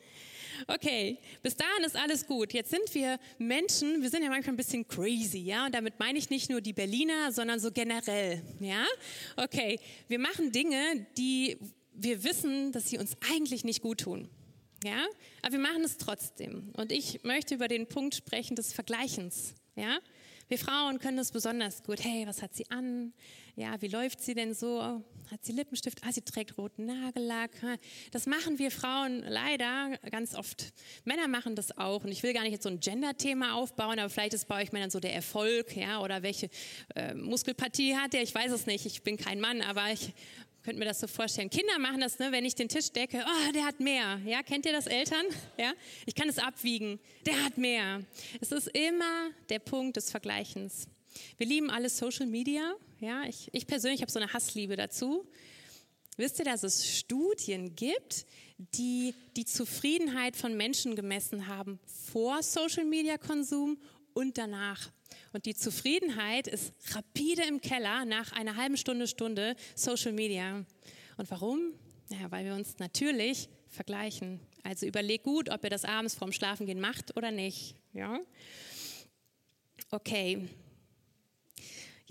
Okay, 0.68 1.18
bis 1.42 1.56
dahin 1.56 1.84
ist 1.84 1.96
alles 1.96 2.26
gut. 2.26 2.54
Jetzt 2.54 2.70
sind 2.70 2.94
wir 2.94 3.20
Menschen, 3.38 4.02
wir 4.02 4.10
sind 4.10 4.24
ja 4.24 4.30
manchmal 4.30 4.54
ein 4.54 4.58
bisschen 4.58 4.88
crazy, 4.88 5.40
ja, 5.40 5.66
und 5.66 5.76
damit 5.76 6.00
meine 6.00 6.18
ich 6.18 6.30
nicht 6.30 6.50
nur 6.50 6.62
die 6.62 6.74
Berliner, 6.74 7.32
sondern 7.32 7.60
so 7.60 7.72
generell, 7.72 8.42
ja. 8.60 8.86
Okay, 9.36 9.80
wir 10.08 10.20
machen 10.20 10.52
Dinge, 10.52 11.06
die 11.18 11.58
wir 11.94 12.24
wissen, 12.24 12.72
dass 12.72 12.90
sie 12.90 12.98
uns 12.98 13.18
eigentlich 13.32 13.64
nicht 13.64 13.82
gut 13.82 14.02
tun, 14.02 14.30
ja, 14.84 15.06
aber 15.42 15.54
wir 15.54 15.60
machen 15.60 15.84
es 15.84 15.98
trotzdem. 15.98 16.72
Und 16.78 16.92
ich 16.92 17.24
möchte 17.24 17.56
über 17.56 17.68
den 17.68 17.88
Punkt 17.88 18.16
sprechen 18.16 18.56
des 18.56 18.72
Vergleichens, 18.72 19.56
ja. 19.76 20.00
Wir 20.52 20.60
Frauen 20.60 21.00
können 21.00 21.16
das 21.16 21.32
besonders 21.32 21.82
gut. 21.82 22.04
Hey, 22.04 22.28
was 22.28 22.42
hat 22.42 22.54
sie 22.54 22.70
an? 22.70 23.14
Ja, 23.56 23.82
wie 23.82 23.88
läuft 23.88 24.20
sie 24.20 24.34
denn 24.34 24.54
so? 24.54 24.82
Hat 24.82 25.46
sie 25.46 25.54
Lippenstift? 25.54 26.00
Ah, 26.04 26.12
sie 26.12 26.24
trägt 26.24 26.58
roten 26.58 26.88
Nagellack. 26.88 27.52
Das 28.12 28.26
machen 28.26 28.60
wir 28.60 28.70
Frauen 28.70 29.24
leider 29.26 29.98
ganz 30.10 30.36
oft. 30.36 30.74
Männer 31.06 31.30
machen 31.30 31.56
das 31.56 31.78
auch. 31.78 32.04
Und 32.04 32.12
ich 32.12 32.22
will 32.22 32.34
gar 32.34 32.42
nicht 32.42 32.52
jetzt 32.52 32.64
so 32.64 32.70
ein 32.70 32.82
Gender-Thema 32.82 33.54
aufbauen, 33.54 33.98
aber 33.98 34.10
vielleicht 34.10 34.34
ist 34.34 34.50
bei 34.50 34.62
euch 34.62 34.74
Männern 34.74 34.90
so 34.90 35.00
der 35.00 35.16
Erfolg, 35.16 35.74
ja, 35.74 36.02
oder 36.02 36.22
welche 36.22 36.50
äh, 36.96 37.14
Muskelpartie 37.14 37.96
hat 37.96 38.12
der? 38.12 38.22
Ich 38.22 38.36
weiß 38.36 38.52
es 38.52 38.66
nicht. 38.66 38.86
Ich 38.86 39.04
bin 39.04 39.16
kein 39.16 39.40
Mann, 39.40 39.62
aber 39.62 39.90
ich 39.94 40.14
könnte 40.64 40.80
mir 40.80 40.86
das 40.86 41.00
so 41.00 41.08
vorstellen. 41.08 41.50
Kinder 41.50 41.80
machen 41.80 42.02
das, 42.02 42.20
ne, 42.20 42.32
wenn 42.32 42.46
ich 42.46 42.56
den 42.56 42.70
Tisch 42.70 42.92
decke, 42.92 43.24
oh, 43.26 43.52
der 43.54 43.66
hat 43.66 43.80
mehr. 43.80 44.20
Ja, 44.26 44.44
kennt 44.44 44.66
ihr 44.66 44.72
das 44.72 44.88
Eltern? 44.88 45.26
Ja, 45.58 45.74
ich 46.06 46.16
kann 46.16 46.30
es 46.30 46.38
abwiegen. 46.38 47.00
Der 47.26 47.44
hat 47.44 47.58
mehr. 47.58 48.02
Es 48.40 48.52
ist 48.52 48.68
immer 48.68 49.32
der 49.50 49.60
Punkt 49.60 49.98
des 49.98 50.12
Vergleichens. 50.12 50.88
Wir 51.38 51.48
lieben 51.48 51.70
alle 51.70 51.90
Social 51.90 52.28
Media. 52.28 52.76
Ja, 53.00 53.24
ich, 53.24 53.50
ich 53.52 53.68
persönlich 53.68 54.02
habe 54.02 54.12
so 54.12 54.20
eine 54.20 54.32
Hassliebe 54.32 54.76
dazu. 54.76 55.26
Wisst 56.18 56.40
ihr, 56.40 56.46
dass 56.46 56.64
es 56.64 56.88
Studien 57.00 57.76
gibt, 57.76 58.26
die 58.58 59.16
die 59.36 59.46
Zufriedenheit 59.46 60.36
von 60.36 60.56
Menschen 60.56 60.96
gemessen 60.96 61.48
haben 61.48 61.80
vor 61.86 62.44
Social 62.44 62.86
Media 62.86 63.18
Konsum 63.18 63.78
und 64.14 64.38
danach? 64.38 64.92
Und 65.34 65.46
die 65.46 65.56
Zufriedenheit 65.56 66.48
ist 66.48 66.74
rapide 66.96 67.44
im 67.44 67.62
Keller 67.62 68.06
nach 68.06 68.32
einer 68.32 68.56
halben 68.56 68.78
Stunde, 68.78 69.08
Stunde 69.08 69.56
Social 69.76 70.12
Media. 70.12 70.66
Und 71.18 71.32
warum? 71.32 71.74
Ja, 72.10 72.30
weil 72.32 72.46
wir 72.46 72.56
uns 72.56 72.80
natürlich 72.80 73.50
vergleichen. 73.68 74.40
Also 74.64 74.86
überleg 74.86 75.24
gut, 75.24 75.50
ob 75.50 75.64
ihr 75.64 75.70
das 75.70 75.86
abends 75.86 76.16
vorm 76.16 76.32
Schlafengehen 76.32 76.80
macht 76.80 77.16
oder 77.18 77.32
nicht. 77.32 77.76
Ja? 77.94 78.20
Okay, 79.90 80.48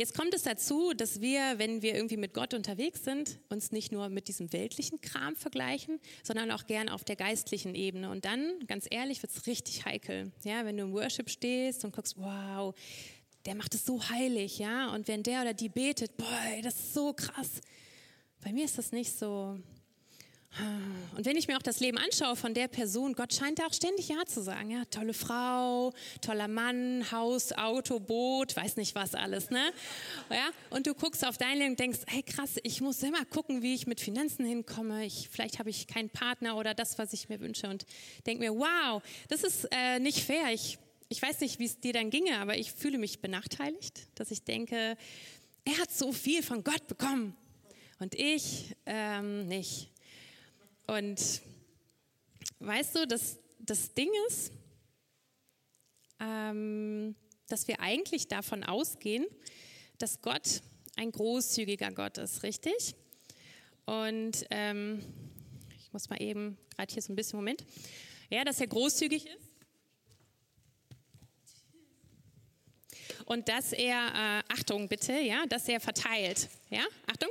Jetzt 0.01 0.15
kommt 0.15 0.33
es 0.33 0.45
dazu, 0.45 0.95
dass 0.95 1.21
wir, 1.21 1.59
wenn 1.59 1.83
wir 1.83 1.95
irgendwie 1.95 2.17
mit 2.17 2.33
Gott 2.33 2.55
unterwegs 2.55 3.05
sind, 3.05 3.39
uns 3.51 3.71
nicht 3.71 3.93
nur 3.93 4.09
mit 4.09 4.29
diesem 4.29 4.51
weltlichen 4.51 5.03
Kram 5.03 5.37
vergleichen, 5.37 6.01
sondern 6.23 6.51
auch 6.53 6.67
gern 6.67 6.89
auf 6.89 7.05
der 7.05 7.17
geistlichen 7.17 7.75
Ebene. 7.75 8.09
Und 8.09 8.25
dann, 8.25 8.61
ganz 8.67 8.87
ehrlich, 8.89 9.21
wird 9.23 9.31
es 9.31 9.47
richtig 9.47 9.85
heikel. 9.85 10.33
Ja, 10.43 10.65
wenn 10.65 10.79
du 10.79 10.85
im 10.85 10.95
Worship 10.95 11.29
stehst 11.29 11.85
und 11.85 11.95
guckst, 11.95 12.17
wow, 12.17 12.75
der 13.45 13.55
macht 13.55 13.75
es 13.75 13.85
so 13.85 14.03
heilig, 14.09 14.59
ja. 14.59 14.91
Und 14.95 15.07
wenn 15.07 15.23
der 15.23 15.43
oder 15.43 15.53
die 15.53 15.69
betet, 15.69 16.17
boah, 16.17 16.63
das 16.63 16.77
ist 16.77 16.95
so 16.95 17.13
krass. 17.13 17.61
Bei 18.43 18.55
mir 18.55 18.65
ist 18.65 18.79
das 18.79 18.93
nicht 18.93 19.13
so. 19.15 19.59
Und 21.17 21.27
wenn 21.27 21.37
ich 21.37 21.47
mir 21.47 21.57
auch 21.57 21.63
das 21.63 21.79
Leben 21.79 21.97
anschaue 21.97 22.35
von 22.35 22.55
der 22.55 22.67
Person, 22.67 23.15
Gott 23.15 23.33
scheint 23.33 23.61
da 23.61 23.67
auch 23.67 23.73
ständig 23.73 24.09
Ja 24.09 24.27
zu 24.27 24.43
sagen. 24.43 24.71
Ja, 24.71 24.85
tolle 24.87 25.15
Frau, 25.15 25.93
toller 26.21 26.49
Mann, 26.49 27.09
Haus, 27.13 27.53
Auto, 27.53 28.01
Boot, 28.01 28.57
weiß 28.57 28.77
nicht 28.77 28.97
was 28.97 29.15
alles, 29.15 29.51
ne? 29.51 29.73
Ja, 30.29 30.51
und 30.71 30.89
du 30.89 30.95
guckst 30.95 31.25
auf 31.25 31.39
dein 31.39 31.59
Leben 31.59 31.71
und 31.71 31.81
denkst, 31.81 32.01
hey 32.09 32.23
krass, 32.25 32.57
ich 32.65 32.81
muss 32.81 33.01
immer 33.03 33.25
gucken, 33.27 33.63
wie 33.63 33.75
ich 33.75 33.87
mit 33.87 34.01
Finanzen 34.01 34.45
hinkomme. 34.45 35.05
Ich, 35.07 35.29
vielleicht 35.31 35.61
habe 35.61 35.71
ich 35.71 35.87
keinen 35.87 36.11
Partner 36.11 36.57
oder 36.57 36.75
das, 36.75 36.99
was 36.99 37.13
ich 37.13 37.29
mir 37.29 37.39
wünsche 37.39 37.69
und 37.69 37.87
denk 38.27 38.41
mir, 38.41 38.53
wow, 38.53 39.03
das 39.29 39.45
ist 39.45 39.69
äh, 39.71 40.01
nicht 40.01 40.25
fair. 40.25 40.53
Ich, 40.53 40.79
ich 41.09 41.23
weiß 41.23 41.41
nicht, 41.41 41.61
wie 41.61 41.67
es 41.67 41.79
dir 41.79 41.93
dann 41.93 42.11
ginge, 42.11 42.39
aber 42.39 42.59
ich 42.59 42.73
fühle 42.73 42.99
mich 42.99 43.21
benachteiligt, 43.21 44.09
dass 44.17 44.33
ich 44.33 44.43
denke, 44.43 44.97
er 45.65 45.79
hat 45.79 45.93
so 45.93 46.13
viel 46.13 46.43
von 46.43 46.65
Gott 46.65 46.89
bekommen 46.89 47.37
und 48.01 48.17
ich 48.17 48.75
ähm, 48.87 49.47
nicht. 49.47 49.91
Und 50.91 51.41
weißt 52.59 52.97
du, 52.97 53.07
das, 53.07 53.39
das 53.61 53.95
Ding 53.95 54.11
ist, 54.27 54.51
ähm, 56.19 57.15
dass 57.47 57.69
wir 57.69 57.79
eigentlich 57.79 58.27
davon 58.27 58.65
ausgehen, 58.65 59.25
dass 59.99 60.21
Gott 60.21 60.63
ein 60.97 61.13
großzügiger 61.13 61.93
Gott 61.93 62.19
ist, 62.19 62.43
richtig? 62.43 62.97
Und 63.87 64.45
ähm, 64.51 65.01
ich 65.79 65.93
muss 65.93 66.09
mal 66.09 66.21
eben, 66.21 66.59
gerade 66.75 66.93
hier 66.93 67.03
so 67.03 67.13
ein 67.13 67.17
bisschen, 67.17 67.37
Moment. 67.39 67.65
Ja, 68.29 68.43
dass 68.43 68.61
er 68.61 68.67
großzügig 68.67 69.27
ist. 69.27 69.49
Und 73.27 73.49
dass 73.49 73.73
er, 73.73 74.43
äh, 74.49 74.53
Achtung 74.53 74.89
bitte, 74.89 75.13
ja, 75.13 75.47
dass 75.47 75.69
er 75.69 75.79
verteilt. 75.79 76.49
Ja, 76.69 76.83
Achtung. 77.07 77.31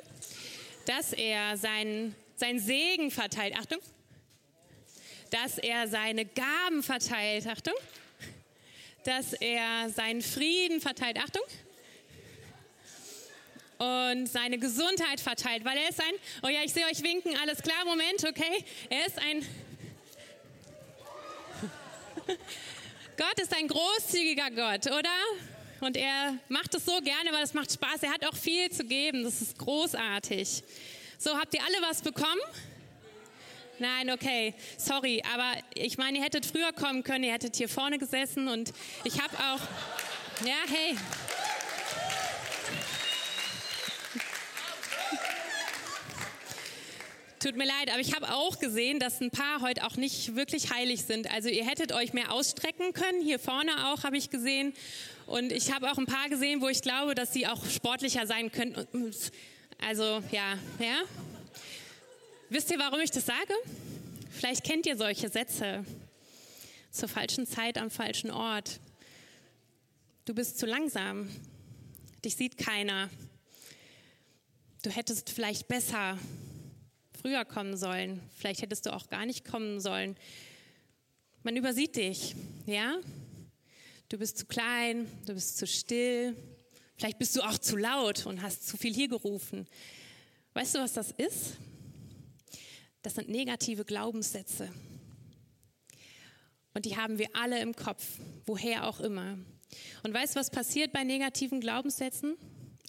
Dass 0.86 1.12
er 1.12 1.58
seinen 1.58 2.16
sein 2.40 2.60
Segen 2.60 3.12
verteilt. 3.12 3.56
Achtung. 3.58 3.80
Dass 5.32 5.58
er 5.58 5.88
seine 5.88 6.26
Gaben 6.26 6.82
verteilt. 6.82 7.46
Achtung. 7.48 7.76
Dass 9.04 9.34
er 9.34 9.90
seinen 9.90 10.22
Frieden 10.22 10.82
verteilt. 10.82 11.18
Achtung. 11.20 11.44
Und 13.78 14.28
seine 14.28 14.58
Gesundheit 14.58 15.22
verteilt, 15.22 15.64
weil 15.64 15.78
er 15.78 15.88
ist 15.90 16.02
ein, 16.02 16.14
oh 16.44 16.50
ja, 16.50 16.64
ich 16.66 16.74
sehe 16.74 16.86
euch 16.86 17.02
winken, 17.02 17.38
alles 17.38 17.62
klar, 17.62 17.86
Moment, 17.86 18.26
okay. 18.28 18.66
Er 18.90 19.06
ist 19.06 19.18
ein, 19.20 19.46
Gott 23.18 23.40
ist 23.42 23.56
ein 23.56 23.70
großzügiger 23.70 24.52
Gott, 24.52 24.88
oder? 24.88 25.16
Und 25.80 25.96
er 25.96 26.38
macht 26.50 26.76
es 26.76 26.84
so 26.84 27.00
gerne, 27.00 27.32
weil 27.32 27.44
es 27.44 27.54
macht 27.54 27.72
Spaß. 27.72 28.04
Er 28.04 28.12
hat 28.12 28.26
auch 28.26 28.36
viel 28.36 28.70
zu 28.70 28.84
geben. 28.84 29.24
Das 29.24 29.42
ist 29.42 29.58
großartig. 29.58 30.64
So, 31.22 31.38
habt 31.38 31.54
ihr 31.54 31.60
alle 31.62 31.86
was 31.86 32.02
bekommen? 32.02 32.40
Nein, 33.78 34.10
okay, 34.10 34.54
sorry, 34.78 35.22
aber 35.34 35.52
ich 35.74 35.98
meine, 35.98 36.18
ihr 36.18 36.24
hättet 36.24 36.46
früher 36.46 36.72
kommen 36.72 37.04
können, 37.04 37.26
ihr 37.26 37.34
hättet 37.34 37.58
hier 37.58 37.68
vorne 37.68 37.98
gesessen 37.98 38.48
und 38.48 38.72
ich 39.04 39.20
habe 39.22 39.36
auch, 39.36 39.60
ja, 40.48 40.56
hey. 40.66 40.96
Tut 47.42 47.58
mir 47.58 47.66
leid, 47.66 47.90
aber 47.90 48.00
ich 48.00 48.16
habe 48.16 48.34
auch 48.34 48.58
gesehen, 48.58 49.02
dass 49.02 49.20
ein 49.20 49.30
paar 49.30 49.60
heute 49.60 49.86
auch 49.86 49.98
nicht 49.98 50.38
wirklich 50.38 50.72
heilig 50.72 51.04
sind. 51.04 51.30
Also 51.34 51.50
ihr 51.50 51.68
hättet 51.68 51.92
euch 51.92 52.14
mehr 52.14 52.32
ausstrecken 52.32 52.94
können. 52.94 53.22
Hier 53.22 53.40
vorne 53.40 53.90
auch 53.90 54.06
habe 54.06 54.16
ich 54.16 54.30
gesehen. 54.30 54.74
Und 55.26 55.52
ich 55.52 55.74
habe 55.74 55.92
auch 55.92 55.98
ein 55.98 56.06
paar 56.06 56.30
gesehen, 56.30 56.62
wo 56.62 56.70
ich 56.70 56.82
glaube, 56.82 57.14
dass 57.14 57.34
sie 57.34 57.46
auch 57.46 57.66
sportlicher 57.66 58.26
sein 58.26 58.54
könnten. 58.54 59.14
Also 59.80 60.22
ja, 60.32 60.58
ja. 60.80 61.02
Wisst 62.50 62.70
ihr, 62.72 62.80
warum 62.80 63.00
ich 63.00 63.12
das 63.12 63.26
sage? 63.26 63.54
Vielleicht 64.30 64.64
kennt 64.64 64.86
ihr 64.86 64.98
solche 64.98 65.30
Sätze. 65.30 65.86
Zur 66.92 67.08
falschen 67.08 67.46
Zeit 67.46 67.78
am 67.78 67.90
falschen 67.90 68.32
Ort. 68.32 68.80
Du 70.26 70.34
bist 70.34 70.60
zu 70.60 70.66
langsam. 70.66 71.30
Dich 72.24 72.36
sieht 72.36 72.58
keiner. 72.58 73.10
Du 74.84 74.90
hättest 74.90 75.30
vielleicht 75.30 75.68
besser 75.68 76.18
früher 77.22 77.46
kommen 77.46 77.78
sollen. 77.78 78.22
Vielleicht 78.36 78.62
hättest 78.62 78.86
du 78.86 78.94
auch 78.94 79.10
gar 79.10 79.26
nicht 79.26 79.46
kommen 79.46 79.80
sollen. 79.80 80.16
Man 81.44 81.56
übersieht 81.56 81.96
dich, 81.96 82.36
ja? 82.66 82.98
Du 84.10 84.18
bist 84.18 84.38
zu 84.38 84.46
klein, 84.46 85.08
du 85.26 85.34
bist 85.34 85.58
zu 85.58 85.68
still, 85.68 86.36
Vielleicht 87.00 87.18
bist 87.18 87.34
du 87.38 87.42
auch 87.42 87.58
zu 87.58 87.78
laut 87.78 88.26
und 88.26 88.42
hast 88.42 88.68
zu 88.68 88.76
viel 88.76 88.94
hier 88.94 89.08
gerufen. 89.08 89.66
Weißt 90.54 90.76
du, 90.76 90.80
was 90.80 90.92
das 90.92 91.12
ist? 91.12 91.54
Das 93.02 93.16
sind 93.16 93.30
negative 93.30 93.86
Glaubenssätze. 93.86 94.70
Und 96.74 96.86
die 96.86 96.98
haben 96.98 97.18
wir 97.18 97.30
alle 97.34 97.62
im 97.62 97.74
Kopf, 97.74 98.06
woher 98.46 98.86
auch 98.86 99.00
immer. 99.00 99.38
Und 100.04 100.14
weißt 100.14 100.36
du, 100.36 100.42
was 100.42 100.50
passiert 100.50 100.92
bei 100.92 101.06
negativen 101.06 101.62
Glaubenssätzen? 101.62 102.36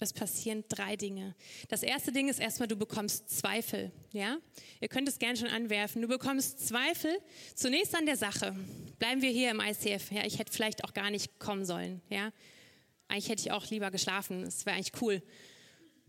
Es 0.01 0.11
passieren 0.11 0.65
drei 0.67 0.97
Dinge. 0.97 1.33
Das 1.69 1.81
erste 1.81 2.11
Ding 2.11 2.27
ist 2.27 2.39
erstmal, 2.39 2.67
du 2.67 2.75
bekommst 2.75 3.29
Zweifel. 3.29 3.91
Ja? 4.11 4.39
Ihr 4.81 4.89
könnt 4.89 5.07
es 5.07 5.19
gerne 5.19 5.37
schon 5.37 5.47
anwerfen. 5.47 6.01
Du 6.01 6.09
bekommst 6.09 6.67
Zweifel 6.67 7.17
zunächst 7.55 7.95
an 7.95 8.05
der 8.05 8.17
Sache. 8.17 8.55
Bleiben 8.99 9.21
wir 9.21 9.29
hier 9.29 9.51
im 9.51 9.61
ICF. 9.61 10.11
Ja, 10.11 10.25
ich 10.25 10.37
hätte 10.37 10.51
vielleicht 10.51 10.83
auch 10.83 10.93
gar 10.93 11.11
nicht 11.11 11.39
kommen 11.39 11.65
sollen. 11.65 12.01
Ja? 12.09 12.33
Eigentlich 13.11 13.29
hätte 13.29 13.41
ich 13.41 13.51
auch 13.51 13.69
lieber 13.69 13.91
geschlafen, 13.91 14.45
das 14.45 14.65
wäre 14.65 14.75
eigentlich 14.75 15.01
cool. 15.01 15.21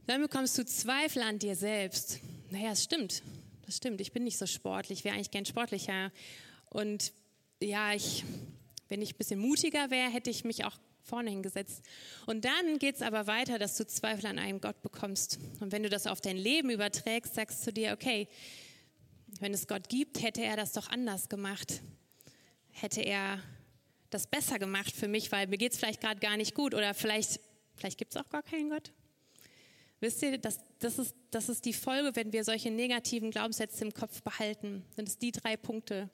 Dann 0.07 0.21
bekommst 0.21 0.57
du 0.57 0.65
Zweifel 0.65 1.23
an 1.23 1.39
dir 1.39 1.57
selbst. 1.57 2.21
Naja, 2.51 2.73
es 2.73 2.85
stimmt, 2.85 3.23
das 3.67 3.77
stimmt, 3.77 4.01
ich 4.01 4.13
bin 4.13 4.25
nicht 4.25 4.39
so 4.39 4.47
sportlich, 4.47 5.05
wäre 5.05 5.15
eigentlich 5.15 5.31
gern 5.31 5.45
sportlicher. 5.45 6.13
Und 6.71 7.13
ja, 7.61 7.93
ich, 7.95 8.25
wenn 8.89 9.03
ich 9.03 9.15
ein 9.15 9.19
bisschen 9.19 9.41
mutiger 9.41 9.91
wäre, 9.91 10.11
hätte 10.11 10.31
ich 10.31 10.45
mich 10.45 10.65
auch 10.65 10.77
vorne 11.03 11.31
hingesetzt. 11.31 11.83
Und 12.27 12.45
dann 12.45 12.79
geht 12.79 12.97
es 12.97 13.03
aber 13.03 13.27
weiter, 13.27 13.59
dass 13.59 13.77
du 13.77 13.87
Zweifel 13.87 14.27
an 14.27 14.39
einem 14.39 14.61
Gott 14.61 14.81
bekommst. 14.83 15.39
Und 15.61 15.73
wenn 15.73 15.83
du 15.83 15.89
das 15.89 16.07
auf 16.07 16.21
dein 16.21 16.37
Leben 16.37 16.71
überträgst, 16.71 17.35
sagst 17.35 17.67
du 17.67 17.73
dir, 17.73 17.93
okay, 17.93 18.29
wenn 19.41 19.55
es 19.55 19.67
Gott 19.67 19.89
gibt, 19.89 20.23
hätte 20.23 20.43
er 20.43 20.57
das 20.57 20.73
doch 20.73 20.89
anders 20.89 21.29
gemacht. 21.29 21.83
Hätte 22.71 23.01
er 23.01 23.43
das 24.15 24.27
besser 24.27 24.59
gemacht 24.59 24.95
für 24.95 25.09
mich, 25.09 25.33
weil 25.33 25.47
mir 25.47 25.59
geht 25.59 25.73
es 25.73 25.79
vielleicht 25.79 26.01
gerade 26.01 26.21
gar 26.21 26.37
nicht 26.37 26.55
gut 26.55 26.75
oder 26.75 26.95
vielleicht, 26.95 27.41
vielleicht 27.77 27.99
gibt 27.99 28.15
es 28.15 28.21
auch 28.21 28.29
gar 28.29 28.43
keinen 28.43 28.71
Gott. 28.71 28.93
Wisst 30.01 30.23
ihr, 30.23 30.37
das, 30.39 30.59
das, 30.81 30.99
ist, 30.99 31.15
das 31.31 31.49
ist 31.49 31.65
die 31.65 31.73
Folge, 31.73 32.17
wenn 32.17 32.33
wir 32.33 32.43
solche 32.43 32.71
negativen 32.71 33.31
Glaubenssätze 33.31 33.85
im 33.85 33.95
Kopf 33.95 34.23
behalten. 34.23 34.85
Sind 34.97 35.09
es 35.09 35.17
die 35.17 35.31
drei 35.31 35.57
Punkte. 35.57 36.11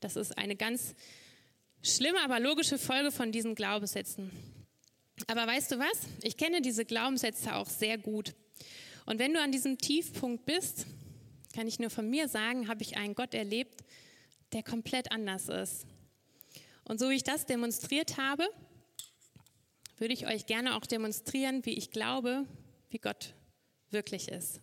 Das 0.00 0.16
ist 0.16 0.36
eine 0.36 0.54
ganz 0.54 0.94
schlimme, 1.82 2.20
aber 2.22 2.40
logische 2.40 2.78
Folge 2.78 3.10
von 3.10 3.32
diesen 3.32 3.54
Glaubenssätzen. 3.54 4.30
Aber 5.26 5.46
weißt 5.46 5.72
du 5.72 5.78
was? 5.78 6.00
Ich 6.22 6.36
kenne 6.36 6.60
diese 6.60 6.84
Glaubenssätze 6.84 7.54
auch 7.54 7.68
sehr 7.68 7.98
gut. 7.98 8.34
Und 9.06 9.18
wenn 9.18 9.32
du 9.32 9.40
an 9.40 9.50
diesem 9.50 9.78
Tiefpunkt 9.78 10.44
bist, 10.44 10.86
kann 11.54 11.66
ich 11.66 11.78
nur 11.78 11.90
von 11.90 12.08
mir 12.08 12.28
sagen, 12.28 12.68
habe 12.68 12.82
ich 12.82 12.96
einen 12.96 13.14
Gott 13.14 13.34
erlebt, 13.34 13.82
der 14.52 14.62
komplett 14.62 15.10
anders 15.10 15.48
ist. 15.48 15.86
Und 16.90 16.98
so 16.98 17.08
wie 17.08 17.14
ich 17.14 17.22
das 17.22 17.46
demonstriert 17.46 18.16
habe, 18.16 18.48
würde 19.98 20.12
ich 20.12 20.26
euch 20.26 20.46
gerne 20.46 20.74
auch 20.74 20.84
demonstrieren, 20.84 21.64
wie 21.64 21.74
ich 21.74 21.92
glaube, 21.92 22.46
wie 22.88 22.98
Gott 22.98 23.36
wirklich 23.90 24.26
ist. 24.26 24.60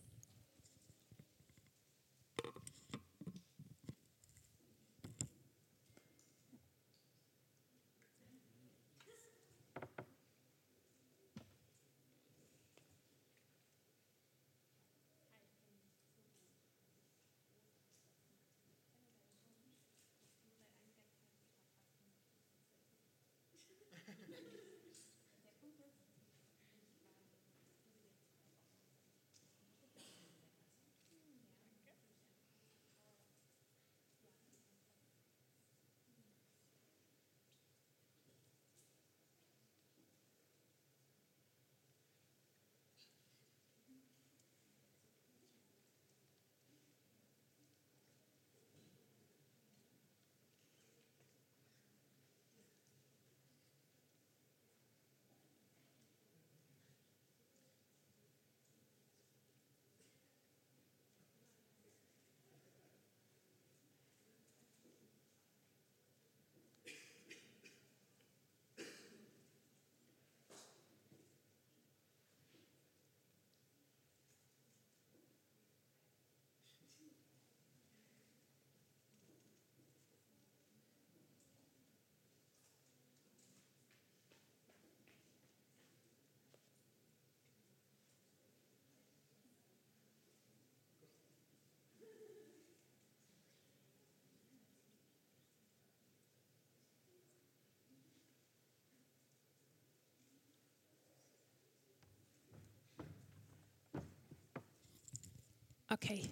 Okay, 105.89 106.29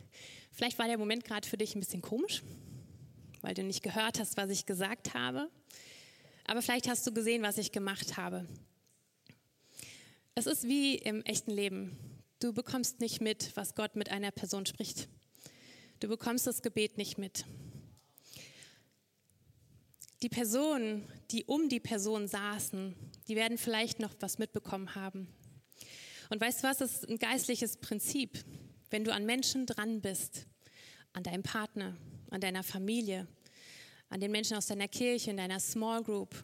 vielleicht 0.52 0.78
war 0.78 0.88
der 0.88 0.98
Moment 0.98 1.24
gerade 1.24 1.48
für 1.48 1.56
dich 1.56 1.76
ein 1.76 1.80
bisschen 1.80 2.02
komisch, 2.02 2.44
weil 3.41 3.54
du 3.54 3.63
nicht 3.63 3.84
gehört 3.84 4.20
hast, 4.20 4.36
was 4.36 4.50
ich 4.50 4.65
gesagt 4.65 5.13
habe. 5.13 5.50
Aber 6.46 6.62
vielleicht 6.62 6.89
hast 6.89 7.08
du 7.08 7.13
gesehen, 7.13 7.41
was 7.41 7.58
ich 7.58 7.72
gemacht 7.72 8.18
habe. 8.18 8.46
Es 10.36 10.46
ist 10.46 10.65
wie 10.65 10.96
im 10.96 11.24
echten 11.24 11.52
Leben. 11.52 11.98
Du 12.39 12.52
bekommst 12.52 13.00
nicht 13.00 13.22
mit, 13.22 13.56
was 13.56 13.76
Gott 13.76 13.96
mit 13.96 14.12
einer 14.12 14.32
Person 14.32 14.65
spricht. 14.65 15.08
Du 16.02 16.10
bekommst 16.10 16.46
das 16.46 16.62
Gebet 16.62 16.98
nicht 16.98 17.18
mit. 17.18 17.46
Die 20.22 20.30
Personen, 20.30 21.08
die 21.32 21.46
um 21.46 21.70
die 21.70 21.80
Person 21.80 22.28
saßen, 22.28 22.94
die 23.30 23.38
werden 23.38 23.58
vielleicht 23.58 24.00
noch 24.00 24.13
was 24.20 24.38
mitbekommen 24.38 24.96
haben. 24.96 25.30
Und 26.30 26.41
weißt 26.41 26.62
du 26.62 26.68
was, 26.68 26.80
das 26.80 26.96
ist 26.96 27.10
ein 27.10 27.20
geistliches 27.20 27.78
Prinzip. 27.78 28.44
Wenn 28.89 29.04
du 29.04 29.13
an 29.13 29.26
Menschen 29.26 29.65
dran 29.65 30.02
bist, 30.02 30.45
an 31.13 31.24
deinem 31.24 31.43
Partner, 31.43 31.95
an 32.30 32.41
deiner 32.41 32.63
Familie, 32.63 33.28
an 34.10 34.19
den 34.19 34.32
Menschen 34.32 34.58
aus 34.58 34.67
deiner 34.67 34.88
Kirche, 34.88 35.32
in 35.32 35.38
deiner 35.38 35.60
Small 35.60 36.04
Group, 36.04 36.43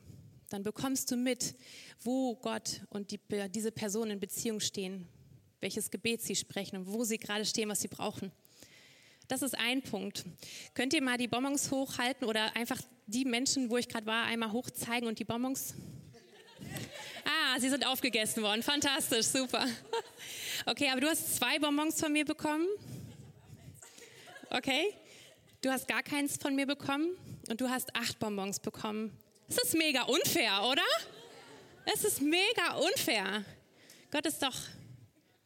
dann 0.49 0.63
bekommst 0.63 1.09
du 1.11 1.15
mit, 1.15 1.55
wo 2.01 2.35
Gott 2.35 2.81
und 2.89 3.11
die, 3.11 3.19
diese 3.53 3.71
Personen 3.71 4.11
in 4.11 4.19
Beziehung 4.19 4.59
stehen, 4.59 5.07
welches 5.61 5.89
Gebet 5.89 6.21
sie 6.21 6.35
sprechen 6.35 6.77
und 6.77 6.87
wo 6.87 7.03
sie 7.03 7.17
gerade 7.17 7.45
stehen, 7.45 7.69
was 7.69 7.81
sie 7.81 7.87
brauchen. 7.87 8.31
Das 9.27 9.41
ist 9.41 9.57
ein 9.57 9.81
Punkt. 9.81 10.25
Könnt 10.73 10.93
ihr 10.93 11.01
mal 11.01 11.17
die 11.17 11.27
Bonbons 11.27 11.71
hochhalten 11.71 12.27
oder 12.27 12.53
einfach 12.55 12.81
die 13.07 13.23
Menschen, 13.23 13.69
wo 13.69 13.77
ich 13.77 13.87
gerade 13.87 14.05
war, 14.05 14.25
einmal 14.25 14.51
hochzeigen 14.51 15.07
und 15.07 15.19
die 15.19 15.23
Bonbons? 15.23 15.73
Ah, 17.23 17.59
sie 17.59 17.69
sind 17.69 17.85
aufgegessen 17.85 18.43
worden. 18.43 18.61
Fantastisch, 18.63 19.27
super. 19.27 19.65
Okay, 20.65 20.89
aber 20.91 21.01
du 21.01 21.07
hast 21.07 21.35
zwei 21.35 21.57
Bonbons 21.57 21.99
von 21.99 22.13
mir 22.13 22.23
bekommen. 22.23 22.67
Okay. 24.49 24.93
Du 25.61 25.71
hast 25.71 25.87
gar 25.87 26.03
keins 26.03 26.37
von 26.37 26.55
mir 26.55 26.67
bekommen 26.67 27.15
und 27.49 27.61
du 27.61 27.69
hast 27.69 27.95
acht 27.95 28.19
Bonbons 28.19 28.59
bekommen. 28.59 29.15
Das 29.47 29.57
ist 29.63 29.75
mega 29.75 30.03
unfair, 30.03 30.63
oder? 30.63 30.81
Es 31.85 32.03
ist 32.03 32.21
mega 32.21 32.75
unfair. 32.75 33.43
Gott 34.11 34.25
ist 34.25 34.41
doch 34.41 34.55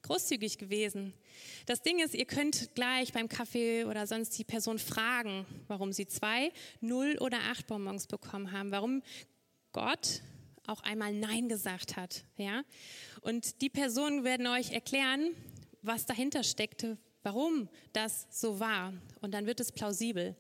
großzügig 0.03 0.57
gewesen. 0.57 1.13
Das 1.65 1.81
Ding 1.81 1.99
ist, 1.99 2.13
ihr 2.13 2.25
könnt 2.25 2.75
gleich 2.75 3.13
beim 3.13 3.27
Kaffee 3.29 3.85
oder 3.85 4.07
sonst 4.07 4.37
die 4.37 4.43
Person 4.43 4.79
fragen, 4.79 5.45
warum 5.67 5.91
sie 5.91 6.07
zwei, 6.07 6.51
null 6.81 7.17
oder 7.19 7.39
acht 7.51 7.67
Bonbons 7.67 8.07
bekommen 8.07 8.51
haben. 8.51 8.71
Warum 8.71 9.01
Gott 9.71 10.21
auch 10.67 10.81
einmal 10.81 11.13
Nein 11.13 11.49
gesagt 11.49 11.95
hat. 11.95 12.23
Ja? 12.37 12.63
Und 13.21 13.61
die 13.61 13.69
Personen 13.69 14.23
werden 14.23 14.47
euch 14.47 14.71
erklären, 14.71 15.35
was 15.81 16.05
dahinter 16.05 16.43
steckte, 16.43 16.97
warum 17.23 17.69
das 17.93 18.27
so 18.29 18.59
war. 18.59 18.93
Und 19.21 19.33
dann 19.33 19.45
wird 19.45 19.59
es 19.59 19.71
plausibel. 19.71 20.35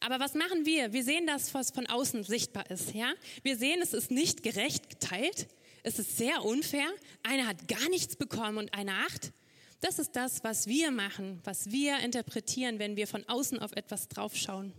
Aber 0.00 0.20
was 0.20 0.34
machen 0.34 0.66
wir? 0.66 0.92
Wir 0.92 1.04
sehen 1.04 1.26
das, 1.26 1.54
was 1.54 1.70
von 1.70 1.86
außen 1.86 2.24
sichtbar 2.24 2.70
ist. 2.70 2.94
Ja? 2.94 3.12
Wir 3.42 3.56
sehen, 3.56 3.80
es 3.82 3.94
ist 3.94 4.10
nicht 4.10 4.42
gerecht 4.42 4.90
geteilt. 4.90 5.48
Es 5.82 5.98
ist 5.98 6.16
sehr 6.16 6.44
unfair. 6.44 6.88
Einer 7.22 7.46
hat 7.46 7.68
gar 7.68 7.88
nichts 7.90 8.16
bekommen 8.16 8.58
und 8.58 8.74
einer 8.74 9.04
acht. 9.06 9.32
Das 9.80 9.98
ist 9.98 10.16
das, 10.16 10.42
was 10.42 10.66
wir 10.66 10.90
machen, 10.90 11.40
was 11.44 11.70
wir 11.70 11.98
interpretieren, 11.98 12.78
wenn 12.78 12.96
wir 12.96 13.06
von 13.06 13.24
außen 13.28 13.58
auf 13.58 13.72
etwas 13.72 14.08
draufschauen. 14.08 14.72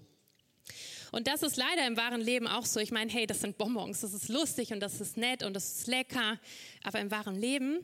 Und 1.12 1.28
das 1.28 1.44
ist 1.44 1.58
leider 1.58 1.86
im 1.88 1.98
wahren 1.98 2.22
Leben 2.22 2.48
auch 2.48 2.66
so. 2.66 2.80
Ich 2.80 2.92
meine, 2.92 3.12
hey, 3.12 3.28
das 3.28 3.42
sind 3.42 3.58
Bonbons, 3.58 4.02
das 4.02 4.14
ist 4.14 4.30
lustig 4.30 4.72
und 4.72 4.80
das 4.80 5.02
ist 5.02 5.18
nett 5.18 5.44
und 5.44 5.54
das 5.54 5.80
ist 5.80 5.88
lecker. 5.88 6.40
Aber 6.84 7.00
im 7.00 7.12
wahren 7.12 7.36
Leben 7.36 7.80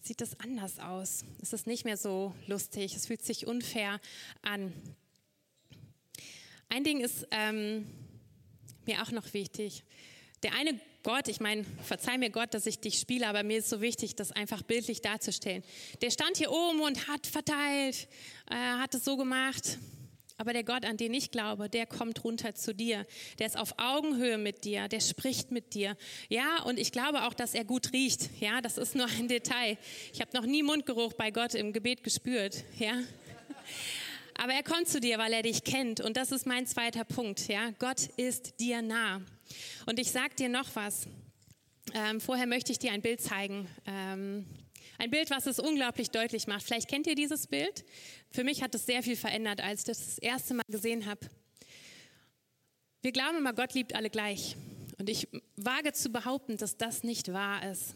sieht 0.00 0.20
das 0.20 0.38
anders 0.40 0.78
aus. 0.78 1.24
Es 1.40 1.52
ist 1.52 1.66
nicht 1.66 1.84
mehr 1.84 1.96
so 1.96 2.34
lustig, 2.46 2.94
es 2.94 3.06
fühlt 3.06 3.24
sich 3.24 3.46
unfair 3.46 4.00
an. 4.42 4.72
Ein 6.68 6.84
Ding 6.84 7.00
ist 7.00 7.26
ähm, 7.30 7.86
mir 8.86 9.02
auch 9.02 9.10
noch 9.10 9.32
wichtig. 9.32 9.84
Der 10.42 10.54
eine 10.54 10.78
Gott, 11.02 11.28
ich 11.28 11.40
meine, 11.40 11.64
verzeih 11.82 12.16
mir 12.16 12.30
Gott, 12.30 12.54
dass 12.54 12.66
ich 12.66 12.80
dich 12.80 12.98
spiele, 12.98 13.28
aber 13.28 13.42
mir 13.42 13.58
ist 13.58 13.68
so 13.68 13.80
wichtig, 13.80 14.16
das 14.16 14.32
einfach 14.32 14.62
bildlich 14.62 15.02
darzustellen. 15.02 15.62
Der 16.00 16.10
stand 16.10 16.38
hier 16.38 16.50
oben 16.50 16.80
und 16.80 17.08
hat 17.08 17.26
verteilt, 17.26 18.08
äh, 18.50 18.54
hat 18.54 18.94
es 18.94 19.04
so 19.04 19.16
gemacht. 19.16 19.78
Aber 20.36 20.52
der 20.52 20.64
Gott, 20.64 20.84
an 20.84 20.96
den 20.96 21.14
ich 21.14 21.30
glaube, 21.30 21.68
der 21.68 21.86
kommt 21.86 22.24
runter 22.24 22.54
zu 22.54 22.74
dir. 22.74 23.06
Der 23.38 23.46
ist 23.46 23.56
auf 23.56 23.74
Augenhöhe 23.78 24.36
mit 24.36 24.64
dir, 24.64 24.88
der 24.88 25.00
spricht 25.00 25.52
mit 25.52 25.74
dir. 25.74 25.96
Ja, 26.28 26.62
und 26.64 26.78
ich 26.78 26.90
glaube 26.90 27.24
auch, 27.24 27.34
dass 27.34 27.54
er 27.54 27.64
gut 27.64 27.92
riecht. 27.92 28.30
Ja, 28.40 28.60
das 28.60 28.76
ist 28.76 28.96
nur 28.96 29.06
ein 29.06 29.28
Detail. 29.28 29.78
Ich 30.12 30.20
habe 30.20 30.30
noch 30.34 30.44
nie 30.44 30.62
Mundgeruch 30.64 31.12
bei 31.12 31.30
Gott 31.30 31.54
im 31.54 31.72
Gebet 31.72 32.02
gespürt. 32.02 32.64
Ja. 32.78 32.94
Aber 34.36 34.52
er 34.52 34.64
kommt 34.64 34.88
zu 34.88 34.98
dir, 34.98 35.18
weil 35.18 35.32
er 35.32 35.42
dich 35.42 35.62
kennt. 35.62 36.00
Und 36.00 36.16
das 36.16 36.32
ist 36.32 36.46
mein 36.46 36.66
zweiter 36.66 37.04
Punkt. 37.04 37.46
Ja, 37.46 37.70
Gott 37.78 38.08
ist 38.16 38.58
dir 38.58 38.82
nah. 38.82 39.20
Und 39.86 40.00
ich 40.00 40.10
sag 40.10 40.36
dir 40.36 40.48
noch 40.48 40.74
was. 40.74 41.06
Ähm, 41.94 42.20
vorher 42.20 42.46
möchte 42.46 42.72
ich 42.72 42.80
dir 42.80 42.90
ein 42.90 43.02
Bild 43.02 43.20
zeigen. 43.20 43.68
Ähm, 43.86 44.46
ein 44.98 45.10
Bild, 45.10 45.30
was 45.30 45.46
es 45.46 45.58
unglaublich 45.58 46.10
deutlich 46.10 46.46
macht. 46.46 46.62
Vielleicht 46.62 46.88
kennt 46.88 47.06
ihr 47.06 47.14
dieses 47.14 47.46
Bild. 47.46 47.84
Für 48.30 48.44
mich 48.44 48.62
hat 48.62 48.74
es 48.74 48.86
sehr 48.86 49.02
viel 49.02 49.16
verändert, 49.16 49.60
als 49.60 49.80
ich 49.80 49.86
das 49.86 50.06
das 50.06 50.18
erste 50.18 50.54
Mal 50.54 50.62
gesehen 50.68 51.06
habe. 51.06 51.20
Wir 53.02 53.12
glauben 53.12 53.38
immer, 53.38 53.52
Gott 53.52 53.74
liebt 53.74 53.94
alle 53.94 54.10
gleich. 54.10 54.56
Und 54.98 55.10
ich 55.10 55.28
wage 55.56 55.92
zu 55.92 56.10
behaupten, 56.10 56.56
dass 56.56 56.76
das 56.76 57.02
nicht 57.02 57.32
wahr 57.32 57.70
ist. 57.70 57.94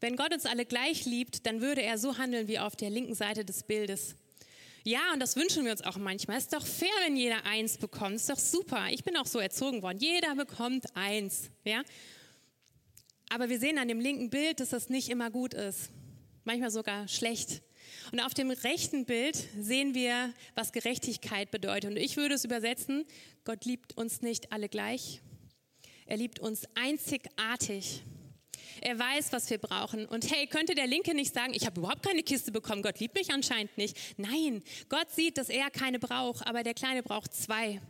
Wenn 0.00 0.16
Gott 0.16 0.32
uns 0.32 0.46
alle 0.46 0.64
gleich 0.64 1.04
liebt, 1.06 1.46
dann 1.46 1.60
würde 1.60 1.82
er 1.82 1.98
so 1.98 2.18
handeln 2.18 2.46
wie 2.46 2.58
auf 2.58 2.76
der 2.76 2.90
linken 2.90 3.14
Seite 3.14 3.44
des 3.44 3.64
Bildes. 3.64 4.14
Ja, 4.84 5.12
und 5.12 5.20
das 5.20 5.34
wünschen 5.36 5.64
wir 5.64 5.72
uns 5.72 5.82
auch 5.82 5.96
manchmal. 5.96 6.38
Ist 6.38 6.52
doch 6.52 6.64
fair, 6.64 6.88
wenn 7.04 7.16
jeder 7.16 7.44
eins 7.44 7.76
bekommt. 7.76 8.16
Ist 8.16 8.30
doch 8.30 8.38
super. 8.38 8.86
Ich 8.90 9.02
bin 9.02 9.16
auch 9.16 9.26
so 9.26 9.38
erzogen 9.38 9.82
worden. 9.82 9.98
Jeder 9.98 10.34
bekommt 10.36 10.84
eins. 10.94 11.50
Ja? 11.64 11.82
Aber 13.30 13.48
wir 13.48 13.58
sehen 13.58 13.78
an 13.78 13.88
dem 13.88 14.00
linken 14.00 14.30
Bild, 14.30 14.60
dass 14.60 14.70
das 14.70 14.88
nicht 14.88 15.08
immer 15.08 15.30
gut 15.30 15.54
ist. 15.54 15.90
Manchmal 16.44 16.70
sogar 16.70 17.08
schlecht. 17.08 17.62
Und 18.10 18.20
auf 18.20 18.34
dem 18.34 18.50
rechten 18.50 19.04
Bild 19.04 19.36
sehen 19.58 19.94
wir, 19.94 20.32
was 20.54 20.72
Gerechtigkeit 20.72 21.50
bedeutet. 21.50 21.90
Und 21.90 21.96
ich 21.96 22.16
würde 22.16 22.34
es 22.34 22.44
übersetzen, 22.44 23.04
Gott 23.44 23.64
liebt 23.64 23.96
uns 23.96 24.22
nicht 24.22 24.52
alle 24.52 24.68
gleich. 24.68 25.20
Er 26.06 26.16
liebt 26.16 26.38
uns 26.38 26.62
einzigartig. 26.74 28.02
Er 28.80 28.98
weiß, 28.98 29.32
was 29.32 29.50
wir 29.50 29.58
brauchen. 29.58 30.06
Und 30.06 30.30
hey, 30.30 30.46
könnte 30.46 30.74
der 30.74 30.86
Linke 30.86 31.14
nicht 31.14 31.34
sagen, 31.34 31.52
ich 31.54 31.66
habe 31.66 31.80
überhaupt 31.80 32.02
keine 32.02 32.22
Kiste 32.22 32.52
bekommen, 32.52 32.82
Gott 32.82 33.00
liebt 33.00 33.14
mich 33.14 33.30
anscheinend 33.30 33.76
nicht. 33.76 33.96
Nein, 34.16 34.62
Gott 34.88 35.10
sieht, 35.10 35.36
dass 35.36 35.48
er 35.48 35.70
keine 35.70 35.98
braucht, 35.98 36.46
aber 36.46 36.62
der 36.62 36.74
Kleine 36.74 37.02
braucht 37.02 37.34
zwei. 37.34 37.80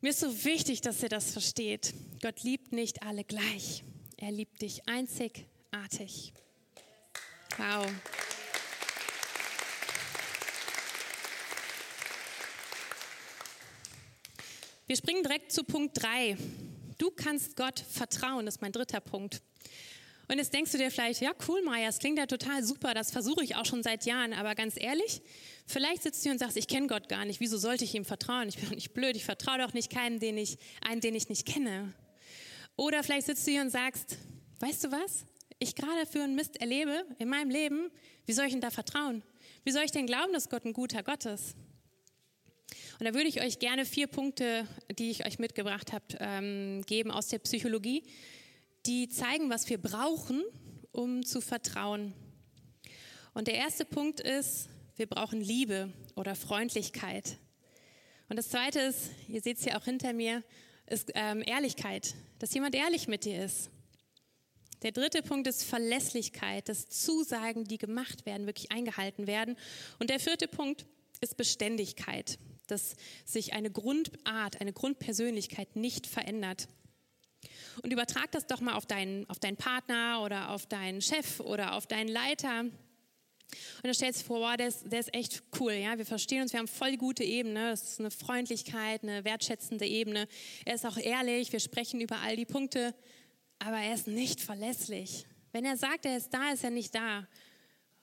Mir 0.00 0.10
ist 0.10 0.20
so 0.20 0.44
wichtig, 0.44 0.80
dass 0.80 1.02
ihr 1.02 1.08
das 1.08 1.32
versteht. 1.32 1.92
Gott 2.22 2.42
liebt 2.42 2.72
nicht 2.72 3.02
alle 3.02 3.24
gleich. 3.24 3.82
Er 4.20 4.32
liebt 4.32 4.60
dich 4.62 4.82
einzigartig. 4.88 6.32
Wow. 7.56 7.86
Wir 14.88 14.96
springen 14.96 15.22
direkt 15.22 15.52
zu 15.52 15.62
Punkt 15.62 16.02
3. 16.02 16.36
Du 16.98 17.12
kannst 17.12 17.54
Gott 17.54 17.78
vertrauen, 17.78 18.44
das 18.44 18.56
ist 18.56 18.60
mein 18.60 18.72
dritter 18.72 19.00
Punkt. 19.00 19.40
Und 20.26 20.38
jetzt 20.38 20.52
denkst 20.52 20.72
du 20.72 20.78
dir 20.78 20.90
vielleicht, 20.90 21.20
ja 21.20 21.30
cool, 21.46 21.62
Maya, 21.62 21.86
das 21.86 22.00
klingt 22.00 22.18
ja 22.18 22.26
total 22.26 22.64
super, 22.64 22.94
das 22.94 23.12
versuche 23.12 23.44
ich 23.44 23.54
auch 23.54 23.64
schon 23.66 23.84
seit 23.84 24.04
Jahren, 24.04 24.32
aber 24.32 24.56
ganz 24.56 24.74
ehrlich, 24.76 25.22
vielleicht 25.66 26.02
sitzt 26.02 26.26
du 26.26 26.30
und 26.30 26.38
sagst, 26.38 26.56
ich 26.56 26.66
kenne 26.66 26.88
Gott 26.88 27.08
gar 27.08 27.24
nicht, 27.24 27.38
wieso 27.38 27.56
sollte 27.56 27.84
ich 27.84 27.94
ihm 27.94 28.04
vertrauen? 28.04 28.48
Ich 28.48 28.56
bin 28.56 28.64
doch 28.64 28.74
nicht 28.74 28.92
blöd, 28.92 29.14
ich 29.14 29.24
vertraue 29.24 29.58
doch 29.58 29.74
nicht 29.74 29.90
keinem, 29.90 30.18
den 30.18 30.36
ich, 30.36 30.58
einen, 30.86 31.00
den 31.00 31.14
ich 31.14 31.28
nicht 31.28 31.46
kenne. 31.46 31.94
Oder 32.78 33.02
vielleicht 33.02 33.26
sitzt 33.26 33.44
du 33.44 33.50
hier 33.50 33.60
und 33.60 33.70
sagst, 33.70 34.18
weißt 34.60 34.84
du 34.84 34.92
was? 34.92 35.26
Ich 35.58 35.74
gerade 35.74 36.06
für 36.06 36.22
einen 36.22 36.36
Mist 36.36 36.60
erlebe 36.60 37.04
in 37.18 37.28
meinem 37.28 37.50
Leben, 37.50 37.90
wie 38.24 38.32
soll 38.32 38.46
ich 38.46 38.52
denn 38.52 38.60
da 38.60 38.70
vertrauen? 38.70 39.24
Wie 39.64 39.72
soll 39.72 39.82
ich 39.82 39.90
denn 39.90 40.06
glauben, 40.06 40.32
dass 40.32 40.48
Gott 40.48 40.64
ein 40.64 40.72
guter 40.72 41.02
Gott 41.02 41.26
ist? 41.26 41.56
Und 43.00 43.06
da 43.06 43.14
würde 43.14 43.26
ich 43.26 43.42
euch 43.42 43.58
gerne 43.58 43.84
vier 43.84 44.06
Punkte, 44.06 44.64
die 44.96 45.10
ich 45.10 45.26
euch 45.26 45.40
mitgebracht 45.40 45.92
habe, 45.92 46.04
ähm, 46.20 46.82
geben 46.86 47.10
aus 47.10 47.26
der 47.26 47.40
Psychologie, 47.40 48.04
die 48.86 49.08
zeigen, 49.08 49.50
was 49.50 49.68
wir 49.68 49.78
brauchen, 49.78 50.44
um 50.92 51.26
zu 51.26 51.40
vertrauen. 51.40 52.14
Und 53.34 53.48
der 53.48 53.54
erste 53.54 53.86
Punkt 53.86 54.20
ist, 54.20 54.68
wir 54.94 55.06
brauchen 55.06 55.40
Liebe 55.40 55.92
oder 56.14 56.36
Freundlichkeit. 56.36 57.38
Und 58.28 58.36
das 58.36 58.50
zweite 58.50 58.78
ist, 58.78 59.10
ihr 59.26 59.40
seht 59.40 59.58
es 59.58 59.64
ja 59.64 59.80
auch 59.80 59.84
hinter 59.84 60.12
mir, 60.12 60.44
ist 60.90 61.12
ähm, 61.14 61.42
Ehrlichkeit, 61.44 62.14
dass 62.38 62.54
jemand 62.54 62.74
ehrlich 62.74 63.08
mit 63.08 63.24
dir 63.24 63.44
ist. 63.44 63.70
Der 64.82 64.92
dritte 64.92 65.22
Punkt 65.22 65.46
ist 65.48 65.64
Verlässlichkeit, 65.64 66.68
dass 66.68 66.88
Zusagen, 66.88 67.64
die 67.64 67.78
gemacht 67.78 68.26
werden, 68.26 68.46
wirklich 68.46 68.70
eingehalten 68.70 69.26
werden. 69.26 69.56
Und 69.98 70.10
der 70.10 70.20
vierte 70.20 70.46
Punkt 70.46 70.86
ist 71.20 71.36
Beständigkeit, 71.36 72.38
dass 72.68 72.94
sich 73.24 73.54
eine 73.54 73.70
Grundart, 73.70 74.60
eine 74.60 74.72
Grundpersönlichkeit 74.72 75.74
nicht 75.74 76.06
verändert. 76.06 76.68
Und 77.82 77.92
übertrag 77.92 78.30
das 78.32 78.46
doch 78.46 78.60
mal 78.60 78.74
auf 78.74 78.86
deinen, 78.86 79.28
auf 79.28 79.38
deinen 79.38 79.56
Partner 79.56 80.22
oder 80.24 80.50
auf 80.50 80.66
deinen 80.66 81.00
Chef 81.00 81.40
oder 81.40 81.74
auf 81.74 81.86
deinen 81.86 82.08
Leiter. 82.08 82.66
Und 83.76 83.84
dann 83.84 83.94
stellst 83.94 84.22
du 84.22 84.26
vor, 84.26 84.40
wow, 84.40 84.56
der 84.56 84.68
ist, 84.68 84.90
der 84.92 85.00
ist 85.00 85.14
echt 85.14 85.42
cool, 85.58 85.72
ja. 85.72 85.96
Wir 85.96 86.04
verstehen 86.04 86.42
uns, 86.42 86.52
wir 86.52 86.60
haben 86.60 86.68
voll 86.68 86.96
gute 86.96 87.24
Ebene. 87.24 87.70
Das 87.70 87.92
ist 87.92 88.00
eine 88.00 88.10
Freundlichkeit, 88.10 89.02
eine 89.02 89.24
wertschätzende 89.24 89.86
Ebene. 89.86 90.28
Er 90.64 90.74
ist 90.74 90.84
auch 90.84 90.98
ehrlich, 90.98 91.52
wir 91.52 91.60
sprechen 91.60 92.00
über 92.00 92.20
all 92.20 92.36
die 92.36 92.44
Punkte, 92.44 92.94
aber 93.58 93.78
er 93.78 93.94
ist 93.94 94.06
nicht 94.06 94.40
verlässlich. 94.40 95.26
Wenn 95.52 95.64
er 95.64 95.76
sagt, 95.76 96.04
er 96.04 96.16
ist 96.16 96.32
da, 96.32 96.52
ist 96.52 96.64
er 96.64 96.70
nicht 96.70 96.94
da. 96.94 97.26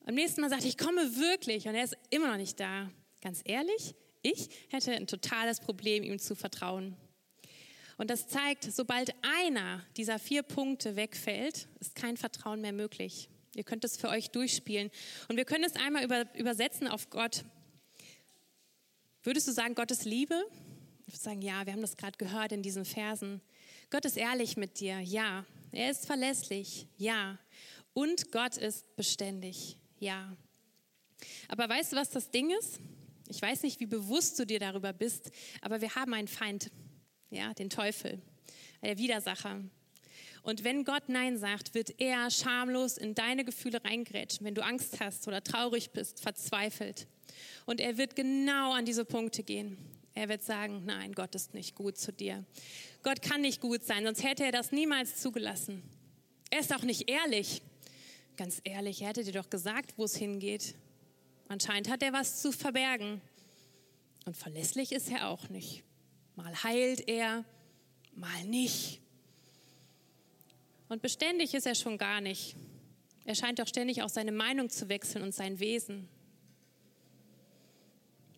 Am 0.05 0.15
nächsten 0.15 0.41
Mal 0.41 0.49
sagt 0.49 0.63
er, 0.63 0.69
ich 0.69 0.77
komme 0.77 1.15
wirklich 1.17 1.67
und 1.67 1.75
er 1.75 1.83
ist 1.83 1.95
immer 2.09 2.27
noch 2.27 2.37
nicht 2.37 2.59
da. 2.59 2.89
Ganz 3.21 3.41
ehrlich, 3.43 3.95
ich 4.21 4.49
hätte 4.69 4.91
ein 4.93 5.07
totales 5.07 5.59
Problem, 5.59 6.03
ihm 6.03 6.19
zu 6.19 6.35
vertrauen. 6.35 6.95
Und 7.97 8.09
das 8.09 8.27
zeigt, 8.27 8.63
sobald 8.63 9.13
einer 9.21 9.85
dieser 9.95 10.19
vier 10.19 10.43
Punkte 10.43 10.95
wegfällt, 10.95 11.67
ist 11.79 11.95
kein 11.95 12.17
Vertrauen 12.17 12.61
mehr 12.61 12.73
möglich. 12.73 13.29
Ihr 13.55 13.63
könnt 13.63 13.85
es 13.85 13.95
für 13.95 14.09
euch 14.09 14.29
durchspielen. 14.31 14.91
Und 15.29 15.37
wir 15.37 15.45
können 15.45 15.63
es 15.63 15.75
einmal 15.75 16.03
über, 16.03 16.25
übersetzen 16.35 16.87
auf 16.87 17.09
Gott. 17.09 17.45
Würdest 19.23 19.47
du 19.47 19.53
sagen, 19.53 19.73
Gott 19.75 19.89
ist 19.91 20.03
Liebe? 20.03 20.35
Ich 21.07 21.13
würde 21.13 21.23
sagen, 21.23 21.41
ja, 21.41 21.65
wir 21.65 21.73
haben 21.73 21.81
das 21.81 21.95
gerade 21.95 22.17
gehört 22.17 22.51
in 22.51 22.61
diesen 22.61 22.83
Versen. 22.83 23.41
Gott 23.89 24.03
ist 24.03 24.17
ehrlich 24.17 24.57
mit 24.57 24.81
dir, 24.81 24.99
ja. 24.99 25.45
Er 25.71 25.89
ist 25.89 26.05
verlässlich, 26.05 26.87
ja. 26.97 27.39
Und 27.93 28.31
Gott 28.33 28.57
ist 28.57 28.93
beständig, 28.97 29.77
ja. 29.99 30.35
Aber 31.47 31.69
weißt 31.69 31.93
du, 31.93 31.95
was 31.95 32.09
das 32.09 32.29
Ding 32.29 32.51
ist? 32.59 32.79
Ich 33.29 33.41
weiß 33.41 33.63
nicht, 33.63 33.79
wie 33.79 33.85
bewusst 33.85 34.37
du 34.37 34.45
dir 34.45 34.59
darüber 34.59 34.91
bist, 34.91 35.31
aber 35.61 35.79
wir 35.79 35.95
haben 35.95 36.13
einen 36.13 36.27
Feind, 36.27 36.71
ja, 37.29 37.53
den 37.53 37.69
Teufel, 37.69 38.21
der 38.81 38.97
Widersacher. 38.97 39.61
Und 40.45 40.63
wenn 40.63 40.83
Gott 40.85 41.09
Nein 41.09 41.39
sagt, 41.39 41.73
wird 41.73 41.99
er 41.99 42.29
schamlos 42.29 42.99
in 42.99 43.15
deine 43.15 43.43
Gefühle 43.43 43.83
reingrätschen, 43.83 44.45
wenn 44.45 44.53
du 44.53 44.63
Angst 44.63 44.99
hast 44.99 45.27
oder 45.27 45.43
traurig 45.43 45.89
bist, 45.89 46.19
verzweifelt. 46.21 47.07
Und 47.65 47.81
er 47.81 47.97
wird 47.97 48.15
genau 48.15 48.73
an 48.73 48.85
diese 48.85 49.05
Punkte 49.05 49.41
gehen. 49.41 49.75
Er 50.13 50.29
wird 50.29 50.43
sagen, 50.43 50.83
nein, 50.85 51.13
Gott 51.13 51.33
ist 51.33 51.55
nicht 51.55 51.73
gut 51.73 51.97
zu 51.97 52.13
dir. 52.13 52.45
Gott 53.01 53.23
kann 53.23 53.41
nicht 53.41 53.59
gut 53.59 53.83
sein, 53.83 54.05
sonst 54.05 54.23
hätte 54.23 54.45
er 54.45 54.51
das 54.51 54.71
niemals 54.71 55.19
zugelassen. 55.19 55.81
Er 56.51 56.59
ist 56.59 56.71
auch 56.75 56.83
nicht 56.83 57.09
ehrlich. 57.09 57.63
Ganz 58.37 58.61
ehrlich, 58.63 59.01
er 59.01 59.07
hätte 59.07 59.23
dir 59.23 59.33
doch 59.33 59.49
gesagt, 59.49 59.97
wo 59.97 60.03
es 60.03 60.15
hingeht. 60.15 60.75
Anscheinend 61.47 61.89
hat 61.89 62.03
er 62.03 62.13
was 62.13 62.43
zu 62.43 62.51
verbergen. 62.51 63.19
Und 64.25 64.37
verlässlich 64.37 64.91
ist 64.91 65.09
er 65.09 65.27
auch 65.27 65.49
nicht. 65.49 65.83
Mal 66.35 66.63
heilt 66.63 67.07
er, 67.07 67.45
mal 68.13 68.43
nicht. 68.43 69.01
Und 70.87 71.01
beständig 71.01 71.53
ist 71.53 71.65
er 71.65 71.75
schon 71.75 71.97
gar 71.97 72.21
nicht. 72.21 72.55
Er 73.25 73.35
scheint 73.35 73.59
doch 73.59 73.67
ständig 73.67 74.03
auch 74.03 74.09
seine 74.09 74.31
Meinung 74.31 74.69
zu 74.69 74.87
wechseln 74.87 75.23
und 75.23 75.33
sein 75.33 75.59
Wesen. 75.59 76.07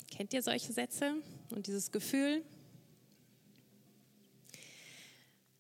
Kennt 0.10 0.34
ihr 0.34 0.42
solche 0.42 0.72
Sätze 0.72 1.16
und 1.52 1.68
dieses 1.68 1.92
Gefühl? 1.92 2.44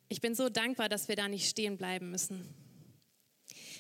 Ich 0.10 0.22
bin 0.22 0.34
so 0.34 0.48
dankbar, 0.48 0.88
dass 0.88 1.10
wir 1.10 1.18
da 1.18 1.28
nicht 1.28 1.50
stehen 1.50 1.78
bleiben 1.78 2.10
müssen. 2.10 2.48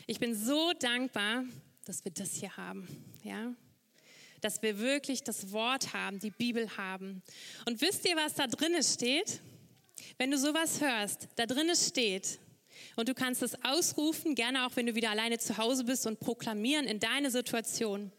Ich 0.06 0.20
bin 0.20 0.36
so 0.36 0.74
dankbar, 0.74 1.46
dass 1.86 2.04
wir 2.04 2.12
das 2.12 2.36
hier 2.36 2.56
haben, 2.58 2.88
ja? 3.24 3.54
Dass 4.41 4.62
wir 4.62 4.78
wirklich 4.78 5.24
das 5.24 5.52
Wort 5.52 5.93
haben, 5.93 6.20
die 6.20 6.32
Bibel 6.32 6.76
haben. 6.78 7.24
Und 7.65 7.82
wisst 7.82 8.06
ihr, 8.06 8.15
was 8.17 8.36
da 8.36 8.46
drinnen 8.48 8.84
steht? 8.84 9.41
Wenn 10.17 10.30
du 10.30 10.38
sowas 10.38 10.82
hörst, 10.82 11.28
da 11.38 11.46
drinnen 11.46 11.76
steht, 11.76 12.39
und 12.97 13.07
du 13.07 13.13
kannst 13.13 13.43
es 13.43 13.55
ausrufen, 13.63 14.36
gerne 14.36 14.65
auch 14.65 14.71
wenn 14.75 14.88
du 14.88 14.95
wieder 14.95 15.12
alleine 15.12 15.38
zu 15.38 15.57
Hause 15.57 15.86
bist 15.86 16.05
und 16.07 16.19
proklamieren 16.19 16.86
in 16.86 16.99
deine 16.99 17.31
Situation. 17.31 18.12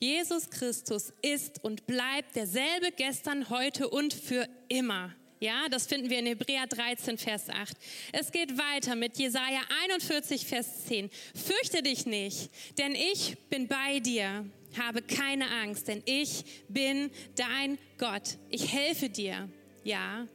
Jesus 0.00 0.50
Christus 0.50 1.12
ist 1.22 1.62
und 1.62 1.86
bleibt 1.86 2.36
derselbe 2.36 2.90
gestern, 2.94 3.48
heute 3.48 3.88
und 3.88 4.12
für 4.12 4.46
immer. 4.68 5.14
Ja, 5.40 5.68
das 5.70 5.86
finden 5.86 6.10
wir 6.10 6.18
in 6.18 6.26
Hebräer 6.26 6.66
13, 6.66 7.16
Vers 7.16 7.48
8. 7.48 7.76
Es 8.12 8.32
geht 8.32 8.58
weiter 8.58 8.96
mit 8.96 9.18
Jesaja 9.18 9.60
41, 9.84 10.46
Vers 10.46 10.86
10. 10.86 11.10
Fürchte 11.34 11.82
dich 11.82 12.04
nicht, 12.04 12.50
denn 12.78 12.94
ich 12.94 13.36
bin 13.50 13.68
bei 13.68 14.00
dir. 14.00 14.46
Habe 14.76 15.02
keine 15.02 15.48
Angst, 15.62 15.86
denn 15.86 16.02
ich 16.06 16.44
bin 16.68 17.10
dein 17.36 17.78
Gott. 17.98 18.38
Ich 18.50 18.72
helfe 18.72 19.08
dir. 19.08 19.48
Ja, 19.84 20.26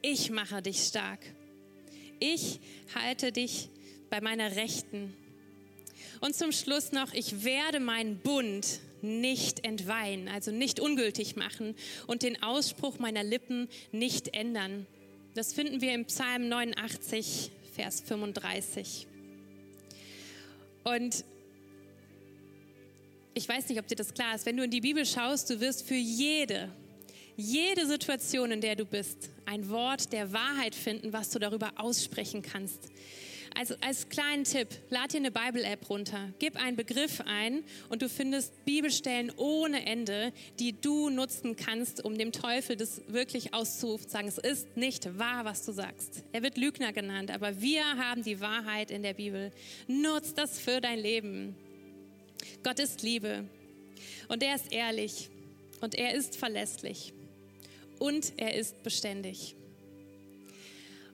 ich 0.00 0.30
mache 0.30 0.62
dich 0.62 0.78
stark. 0.84 1.20
Ich 2.26 2.58
halte 2.94 3.32
dich 3.32 3.68
bei 4.08 4.22
meiner 4.22 4.56
Rechten. 4.56 5.14
Und 6.22 6.34
zum 6.34 6.52
Schluss 6.52 6.90
noch, 6.90 7.12
ich 7.12 7.44
werde 7.44 7.80
meinen 7.80 8.16
Bund 8.16 8.80
nicht 9.02 9.62
entweihen, 9.62 10.28
also 10.28 10.50
nicht 10.50 10.80
ungültig 10.80 11.36
machen 11.36 11.74
und 12.06 12.22
den 12.22 12.42
Ausspruch 12.42 12.98
meiner 12.98 13.22
Lippen 13.22 13.68
nicht 13.92 14.34
ändern. 14.34 14.86
Das 15.34 15.52
finden 15.52 15.82
wir 15.82 15.92
im 15.92 16.06
Psalm 16.06 16.48
89, 16.48 17.50
Vers 17.74 18.00
35. 18.00 19.06
Und 20.84 21.26
ich 23.34 23.46
weiß 23.46 23.68
nicht, 23.68 23.80
ob 23.80 23.86
dir 23.86 23.96
das 23.96 24.14
klar 24.14 24.34
ist, 24.34 24.46
wenn 24.46 24.56
du 24.56 24.64
in 24.64 24.70
die 24.70 24.80
Bibel 24.80 25.04
schaust, 25.04 25.50
du 25.50 25.60
wirst 25.60 25.86
für 25.86 25.94
jede, 25.94 26.70
jede 27.36 27.86
Situation, 27.86 28.50
in 28.50 28.62
der 28.62 28.76
du 28.76 28.86
bist, 28.86 29.28
ein 29.46 29.68
Wort 29.68 30.12
der 30.12 30.32
Wahrheit 30.32 30.74
finden, 30.74 31.12
was 31.12 31.30
du 31.30 31.38
darüber 31.38 31.72
aussprechen 31.76 32.42
kannst. 32.42 32.90
Also 33.56 33.76
als 33.80 34.08
kleinen 34.08 34.42
Tipp, 34.42 34.68
lad 34.90 35.12
dir 35.12 35.18
eine 35.18 35.30
Bible-App 35.30 35.88
runter, 35.88 36.32
gib 36.40 36.56
einen 36.56 36.76
Begriff 36.76 37.20
ein 37.24 37.62
und 37.88 38.02
du 38.02 38.08
findest 38.08 38.64
Bibelstellen 38.64 39.30
ohne 39.36 39.86
Ende, 39.86 40.32
die 40.58 40.78
du 40.80 41.08
nutzen 41.08 41.54
kannst, 41.54 42.04
um 42.04 42.18
dem 42.18 42.32
Teufel 42.32 42.76
das 42.76 43.02
wirklich 43.06 43.54
auszusagen. 43.54 44.28
Es 44.28 44.38
ist 44.38 44.76
nicht 44.76 45.18
wahr, 45.18 45.44
was 45.44 45.64
du 45.64 45.70
sagst. 45.70 46.24
Er 46.32 46.42
wird 46.42 46.58
Lügner 46.58 46.92
genannt, 46.92 47.30
aber 47.30 47.60
wir 47.60 47.84
haben 47.84 48.24
die 48.24 48.40
Wahrheit 48.40 48.90
in 48.90 49.04
der 49.04 49.14
Bibel. 49.14 49.52
Nutz 49.86 50.34
das 50.34 50.58
für 50.58 50.80
dein 50.80 50.98
Leben. 50.98 51.54
Gott 52.64 52.80
ist 52.80 53.02
Liebe 53.02 53.44
und 54.26 54.42
er 54.42 54.56
ist 54.56 54.72
ehrlich 54.72 55.30
und 55.80 55.94
er 55.94 56.14
ist 56.14 56.36
verlässlich 56.36 57.12
und 57.98 58.32
er 58.36 58.54
ist 58.54 58.82
beständig. 58.82 59.56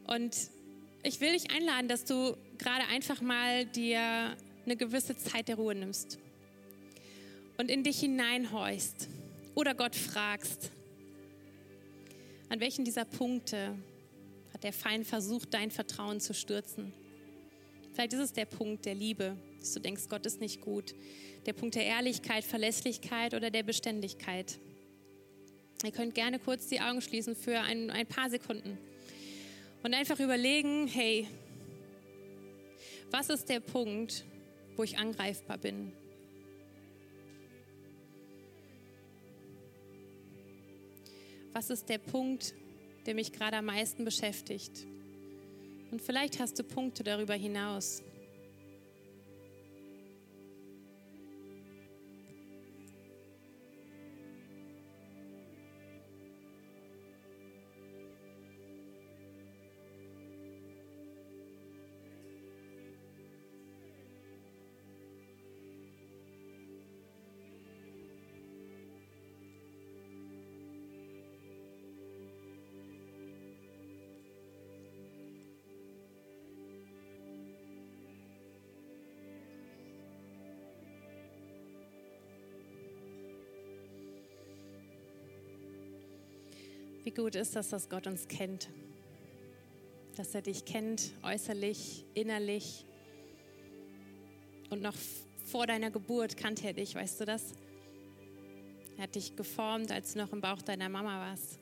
Und 0.07 0.37
ich 1.03 1.21
will 1.21 1.33
dich 1.33 1.51
einladen, 1.51 1.89
dass 1.89 2.05
du 2.05 2.37
gerade 2.59 2.87
einfach 2.91 3.21
mal 3.21 3.65
dir 3.65 4.37
eine 4.65 4.77
gewisse 4.77 5.17
Zeit 5.17 5.49
der 5.49 5.57
Ruhe 5.57 5.75
nimmst 5.75 6.19
und 7.57 7.71
in 7.71 7.85
dich 7.85 8.01
hineinhorchst 8.01 9.09
oder 9.55 9.75
Gott 9.75 9.97
fragst, 9.97 10.71
an 12.49 12.61
welchen 12.61 12.85
dieser 12.85 13.05
Punkte 13.05 13.77
hat 14.53 14.65
der 14.65 14.73
Feind 14.73 15.07
versucht, 15.07 15.55
dein 15.55 15.71
Vertrauen 15.71 16.21
zu 16.21 16.35
stürzen. 16.35 16.93
Vielleicht 17.93 18.13
ist 18.13 18.21
es 18.21 18.33
der 18.33 18.47
Punkt 18.47 18.85
der 18.87 18.95
Liebe, 18.95 19.37
dass 19.59 19.73
du 19.73 19.81
denkst, 19.81 20.09
Gott 20.09 20.27
ist 20.27 20.41
nicht 20.41 20.61
gut. 20.61 20.95
Der 21.47 21.53
Punkt 21.53 21.75
der 21.75 21.85
Ehrlichkeit, 21.85 22.45
Verlässlichkeit 22.45 23.35
oder 23.35 23.51
der 23.51 23.63
Beständigkeit. 23.63 24.59
Ihr 25.85 25.93
könnt 25.93 26.15
gerne 26.15 26.39
kurz 26.39 26.69
die 26.69 26.81
Augen 26.81 27.01
schließen 27.01 27.35
für 27.35 27.59
ein, 27.61 27.91
ein 27.91 28.07
paar 28.07 28.29
Sekunden 28.29 28.77
und 29.83 29.95
einfach 29.95 30.21
überlegen, 30.21 30.87
hey, 30.87 31.27
was 33.11 33.31
ist 33.31 33.49
der 33.49 33.61
Punkt, 33.61 34.25
wo 34.77 34.83
ich 34.83 34.99
angreifbar 34.99 35.57
bin? 35.57 35.93
Was 41.53 41.71
ist 41.71 41.89
der 41.89 41.99
Punkt, 41.99 42.55
der 43.07 43.15
mich 43.15 43.33
gerade 43.33 43.57
am 43.57 43.65
meisten 43.65 44.05
beschäftigt? 44.05 44.87
Und 45.91 46.01
vielleicht 46.01 46.39
hast 46.39 46.59
du 46.59 46.63
Punkte 46.63 47.03
darüber 47.03 47.35
hinaus. 47.35 48.03
Wie 87.03 87.13
gut 87.13 87.35
ist 87.35 87.57
das, 87.57 87.71
dass 87.71 87.89
Gott 87.89 88.07
uns 88.07 88.29
kennt. 88.29 88.69
Dass 90.17 90.35
er 90.35 90.43
dich 90.43 90.67
kennt, 90.67 91.13
äußerlich, 91.23 92.05
innerlich. 92.13 92.85
Und 94.69 94.83
noch 94.83 94.95
vor 95.47 95.67
deiner 95.67 95.91
Geburt 95.91 96.37
kannte 96.37 96.67
er 96.67 96.75
dich, 96.75 96.95
weißt 96.95 97.21
du 97.23 97.25
das? 97.25 97.55
Er 98.99 99.05
hat 99.05 99.15
dich 99.15 99.35
geformt, 99.35 99.91
als 99.91 100.13
du 100.13 100.19
noch 100.19 100.31
im 100.33 100.43
Bauch 100.43 100.61
deiner 100.61 100.91
Mama 100.91 101.31
warst. 101.31 101.59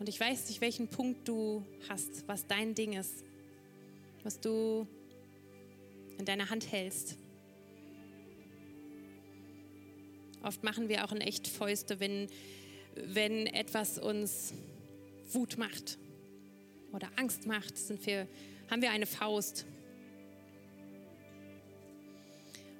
Und 0.00 0.08
ich 0.08 0.18
weiß 0.18 0.48
nicht, 0.48 0.60
welchen 0.60 0.88
Punkt 0.88 1.28
du 1.28 1.64
hast, 1.88 2.26
was 2.26 2.46
dein 2.48 2.74
Ding 2.74 2.94
ist, 2.94 3.24
was 4.24 4.40
du 4.40 4.88
in 6.24 6.26
deiner 6.26 6.48
Hand 6.48 6.72
hältst. 6.72 7.18
Oft 10.42 10.64
machen 10.64 10.88
wir 10.88 11.04
auch 11.04 11.12
in 11.12 11.20
echt 11.20 11.46
Fäuste, 11.46 12.00
wenn, 12.00 12.28
wenn 12.94 13.46
etwas 13.46 13.98
uns 13.98 14.54
Wut 15.32 15.58
macht 15.58 15.98
oder 16.94 17.10
Angst 17.16 17.46
macht, 17.46 17.76
sind 17.76 18.06
wir, 18.06 18.26
haben 18.70 18.80
wir 18.80 18.90
eine 18.90 19.04
Faust. 19.04 19.66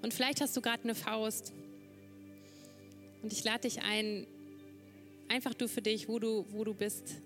Und 0.00 0.14
vielleicht 0.14 0.40
hast 0.40 0.56
du 0.56 0.62
gerade 0.62 0.84
eine 0.84 0.94
Faust. 0.94 1.52
Und 3.20 3.30
ich 3.30 3.44
lade 3.44 3.68
dich 3.68 3.82
ein, 3.82 4.26
einfach 5.28 5.52
du 5.52 5.68
für 5.68 5.82
dich, 5.82 6.08
wo 6.08 6.18
du, 6.18 6.46
wo 6.48 6.64
du 6.64 6.72
bist, 6.72 7.16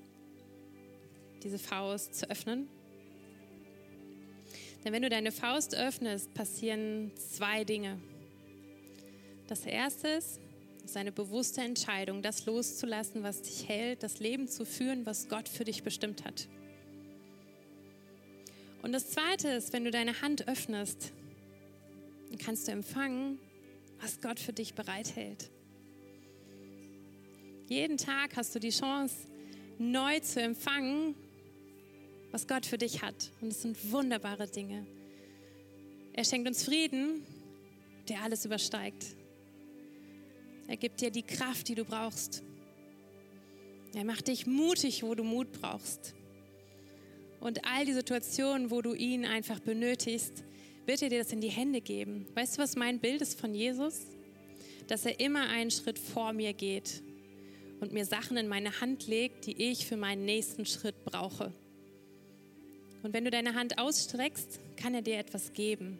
diese 1.44 1.61
Faust 1.61 2.16
zu 2.16 2.28
öffnen 2.28 2.68
denn 4.85 4.93
wenn 4.93 5.03
du 5.03 5.09
deine 5.09 5.33
Faust 5.33 5.75
öffnest, 5.75 6.33
passieren 6.35 7.12
zwei 7.17 7.64
Dinge. 7.64 7.99
Das 9.47 9.67
erste 9.67 10.09
ist, 10.09 10.41
eine 10.97 11.12
bewusste 11.12 11.61
Entscheidung, 11.61 12.23
das 12.23 12.47
loszulassen, 12.47 13.23
was 13.23 13.43
dich 13.43 13.69
hält, 13.69 14.03
das 14.03 14.21
Leben 14.21 14.49
zu 14.49 14.64
führen, 14.64 15.07
was 15.07 15.29
Gott 15.29 15.49
für 15.49 15.64
dich 15.64 15.83
bestimmt 15.83 16.25
hat. 16.25 16.49
Und 18.83 18.93
das 18.93 19.11
zweite 19.11 19.49
ist, 19.49 19.73
wenn 19.73 19.85
du 19.85 19.91
deine 19.91 20.23
Hand 20.23 20.49
öffnest, 20.49 21.12
dann 22.31 22.38
kannst 22.38 22.69
du 22.69 22.73
empfangen, 22.73 23.38
was 24.01 24.21
Gott 24.21 24.38
für 24.38 24.53
dich 24.53 24.75
bereithält. 24.75 25.51
Jeden 27.67 27.99
Tag 27.99 28.37
hast 28.37 28.55
du 28.55 28.61
die 28.61 28.71
Chance, 28.71 29.14
neu 29.79 30.21
zu 30.21 30.41
empfangen, 30.41 31.14
was 32.31 32.47
Gott 32.47 32.67
für 32.67 32.79
dich 32.79 33.03
hat. 33.03 33.33
Und 33.41 33.49
es 33.49 33.62
sind 33.62 33.93
wunderbare 33.93 34.49
Dinge. 34.49 34.87
Er 36.12 36.25
schenkt 36.25 36.49
uns 36.49 36.64
Frieden, 36.64 37.25
der 38.09 38.23
alles 38.23 38.45
übersteigt. 38.45 39.05
Er 40.67 40.77
gibt 40.77 41.01
dir 41.01 41.11
die 41.11 41.23
Kraft, 41.23 41.69
die 41.69 41.75
du 41.75 41.85
brauchst. 41.85 42.43
Er 43.95 44.05
macht 44.05 44.29
dich 44.29 44.47
mutig, 44.47 45.03
wo 45.03 45.14
du 45.14 45.25
Mut 45.25 45.53
brauchst. 45.53 46.14
Und 47.41 47.64
all 47.64 47.87
die 47.87 47.93
Situationen, 47.93 48.71
wo 48.71 48.83
du 48.83 48.95
ihn 48.95 49.25
einfach 49.25 49.61
benötigst, 49.61 50.45
wird 50.87 51.03
er 51.03 51.09
dir 51.09 51.19
das 51.19 51.33
in 51.33 51.41
die 51.41 51.49
Hände 51.49 51.81
geben. 51.81 52.27
Weißt 52.35 52.57
du, 52.57 52.62
was 52.62 52.77
mein 52.77 52.99
Bild 52.99 53.23
ist 53.23 53.38
von 53.38 53.55
Jesus? 53.55 54.07
Dass 54.88 55.07
er 55.07 55.21
immer 55.21 55.49
einen 55.49 55.71
Schritt 55.71 55.99
vor 55.99 56.33
mir 56.33 56.53
geht 56.53 57.03
und 57.81 57.93
mir 57.93 58.05
Sachen 58.05 58.37
in 58.37 58.49
meine 58.49 58.81
Hand 58.81 59.07
legt, 59.07 59.47
die 59.47 59.71
ich 59.71 59.87
für 59.87 59.97
meinen 59.97 60.25
nächsten 60.25 60.67
Schritt 60.67 61.05
brauche. 61.05 61.53
Und 63.02 63.12
wenn 63.12 63.24
du 63.24 63.30
deine 63.30 63.54
Hand 63.54 63.78
ausstreckst, 63.78 64.58
kann 64.76 64.94
er 64.94 65.02
dir 65.02 65.18
etwas 65.18 65.52
geben. 65.52 65.98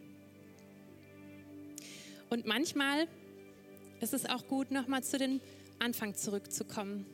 Und 2.29 2.45
manchmal 2.45 3.07
ist 4.01 4.13
es 4.13 4.25
auch 4.25 4.47
gut, 4.47 4.71
nochmal 4.71 5.03
zu 5.03 5.17
dem 5.17 5.41
Anfang 5.79 6.15
zurückzukommen, 6.15 7.05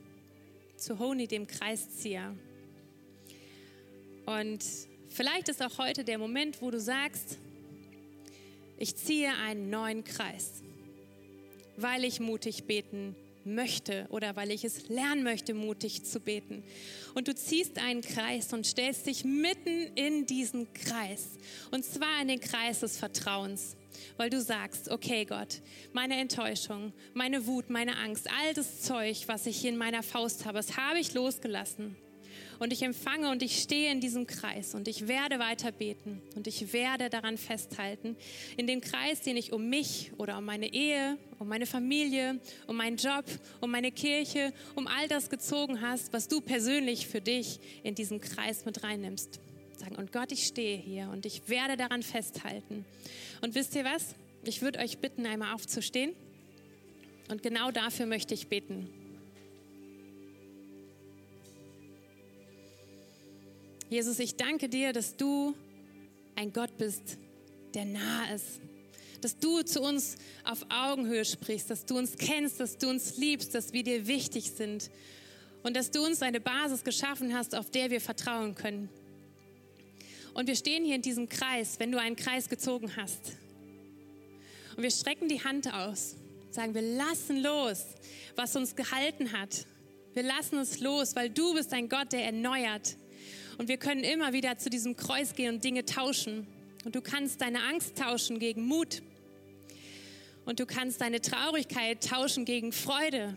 zu 0.75 0.99
Honi, 0.99 1.27
dem 1.27 1.47
Kreiszieher. 1.47 2.35
Und 4.25 4.63
vielleicht 5.07 5.49
ist 5.49 5.61
auch 5.61 5.77
heute 5.77 6.03
der 6.03 6.17
Moment, 6.17 6.61
wo 6.61 6.71
du 6.71 6.79
sagst, 6.79 7.37
ich 8.77 8.95
ziehe 8.95 9.31
einen 9.37 9.69
neuen 9.69 10.03
Kreis, 10.03 10.63
weil 11.77 12.03
ich 12.03 12.19
mutig 12.19 12.65
beten 12.65 13.15
möchte 13.45 14.08
oder 14.10 14.36
weil 14.36 14.51
ich 14.51 14.63
es 14.63 14.89
lernen 14.89 15.23
möchte, 15.23 15.53
mutig 15.53 16.03
zu 16.03 16.19
beten. 16.19 16.63
Und 17.13 17.27
du 17.27 17.36
ziehst 17.36 17.77
einen 17.79 18.01
Kreis 18.01 18.51
und 18.53 18.65
stellst 18.65 19.08
dich 19.08 19.23
mitten 19.23 19.88
in 19.95 20.25
diesen 20.25 20.71
Kreis. 20.73 21.38
Und 21.71 21.86
zwar 21.86 22.21
in 22.21 22.27
den 22.27 22.39
Kreis 22.39 22.81
des 22.81 22.97
Vertrauens. 22.97 23.75
Weil 24.17 24.29
du 24.29 24.41
sagst, 24.41 24.89
okay 24.89 25.23
Gott, 25.23 25.62
meine 25.93 26.19
Enttäuschung, 26.19 26.91
meine 27.13 27.47
Wut, 27.47 27.69
meine 27.69 27.95
Angst, 27.97 28.29
all 28.29 28.53
das 28.53 28.81
Zeug, 28.81 29.23
was 29.27 29.45
ich 29.45 29.58
hier 29.58 29.69
in 29.69 29.77
meiner 29.77 30.03
Faust 30.03 30.45
habe, 30.45 30.58
das 30.58 30.75
habe 30.75 30.99
ich 30.99 31.13
losgelassen 31.13 31.95
und 32.59 32.73
ich 32.73 32.81
empfange 32.81 33.29
und 33.29 33.41
ich 33.43 33.61
stehe 33.61 33.91
in 33.91 33.99
diesem 33.99 34.27
Kreis 34.27 34.75
und 34.75 34.87
ich 34.87 35.07
werde 35.07 35.39
weiter 35.39 35.71
beten 35.71 36.21
und 36.35 36.47
ich 36.47 36.73
werde 36.73 37.09
daran 37.09 37.37
festhalten, 37.37 38.15
in 38.57 38.67
dem 38.67 38.81
Kreis, 38.81 39.21
den 39.21 39.37
ich 39.37 39.53
um 39.53 39.69
mich 39.69 40.11
oder 40.17 40.37
um 40.37 40.45
meine 40.45 40.71
Ehe, 40.71 41.17
um 41.39 41.47
meine 41.47 41.65
Familie, 41.65 42.39
um 42.67 42.77
meinen 42.77 42.97
Job, 42.97 43.25
um 43.61 43.71
meine 43.71 43.91
Kirche, 43.91 44.53
um 44.75 44.87
all 44.87 45.07
das 45.07 45.29
gezogen 45.29 45.81
hast, 45.81 46.13
was 46.13 46.27
du 46.27 46.41
persönlich 46.41 47.07
für 47.07 47.21
dich 47.21 47.59
in 47.83 47.95
diesen 47.95 48.21
Kreis 48.21 48.65
mit 48.65 48.83
reinnimmst. 48.83 49.39
Sagen, 49.77 49.95
und 49.95 50.11
Gott, 50.11 50.31
ich 50.31 50.45
stehe 50.45 50.77
hier 50.77 51.09
und 51.11 51.25
ich 51.25 51.49
werde 51.49 51.75
daran 51.75 52.01
festhalten. 52.01 52.85
Und 53.41 53.55
wisst 53.55 53.75
ihr 53.75 53.83
was? 53.83 54.15
Ich 54.43 54.61
würde 54.61 54.79
euch 54.79 54.99
bitten, 54.99 55.25
einmal 55.25 55.53
aufzustehen. 55.53 56.13
Und 57.29 57.43
genau 57.43 57.71
dafür 57.71 58.05
möchte 58.05 58.33
ich 58.33 58.47
beten. 58.47 58.89
Jesus, 63.95 64.19
ich 64.19 64.36
danke 64.36 64.67
dir, 64.67 64.91
dass 64.91 65.15
du 65.15 65.55
ein 66.36 66.51
Gott 66.51 66.77
bist, 66.77 67.17
der 67.73 67.86
nah 67.86 68.29
ist. 68.36 68.60
Dass 69.21 69.39
du 69.39 69.62
zu 69.62 69.79
uns 69.79 70.17
auf 70.43 70.65
Augenhöhe 70.67 71.23
sprichst, 71.23 71.69
dass 71.69 71.86
du 71.86 71.97
uns 71.97 72.17
kennst, 72.17 72.60
dass 72.60 72.77
du 72.77 72.89
uns 72.89 73.15
liebst, 73.15 73.55
dass 73.55 73.71
wir 73.71 73.84
dir 73.84 74.05
wichtig 74.05 74.51
sind 74.51 74.91
und 75.63 75.77
dass 75.77 75.91
du 75.91 76.03
uns 76.03 76.21
eine 76.21 76.41
Basis 76.41 76.84
geschaffen 76.84 77.34
hast, 77.34 77.55
auf 77.55 77.71
der 77.71 77.89
wir 77.89 78.01
vertrauen 78.01 78.53
können. 78.53 78.89
Und 80.34 80.47
wir 80.47 80.58
stehen 80.58 80.84
hier 80.84 80.95
in 80.95 81.01
diesem 81.01 81.29
Kreis, 81.29 81.79
wenn 81.79 81.93
du 81.93 81.97
einen 81.97 82.17
Kreis 82.17 82.49
gezogen 82.49 82.97
hast. 82.97 83.38
Und 84.75 84.84
wir 84.84 84.91
strecken 84.91 85.29
die 85.29 85.41
Hand 85.41 85.73
aus, 85.73 86.17
sagen, 86.51 86.73
wir 86.73 86.81
lassen 86.81 87.41
los, 87.41 87.86
was 88.36 88.58
uns 88.58 88.75
gehalten 88.75 89.31
hat. 89.31 89.65
Wir 90.13 90.23
lassen 90.23 90.58
es 90.58 90.81
los, 90.81 91.15
weil 91.15 91.29
du 91.29 91.53
bist 91.53 91.71
ein 91.71 91.88
Gott, 91.88 92.12
der 92.12 92.25
erneuert. 92.25 92.97
Und 93.57 93.67
wir 93.67 93.77
können 93.77 94.03
immer 94.03 94.33
wieder 94.33 94.57
zu 94.57 94.69
diesem 94.69 94.95
Kreuz 94.95 95.33
gehen 95.33 95.55
und 95.55 95.63
Dinge 95.63 95.85
tauschen. 95.85 96.45
Und 96.83 96.95
du 96.95 97.01
kannst 97.01 97.41
deine 97.41 97.63
Angst 97.63 97.97
tauschen 97.97 98.39
gegen 98.39 98.65
Mut. 98.65 99.01
Und 100.45 100.59
du 100.59 100.65
kannst 100.65 101.01
deine 101.01 101.21
Traurigkeit 101.21 102.07
tauschen 102.07 102.45
gegen 102.45 102.71
Freude. 102.71 103.35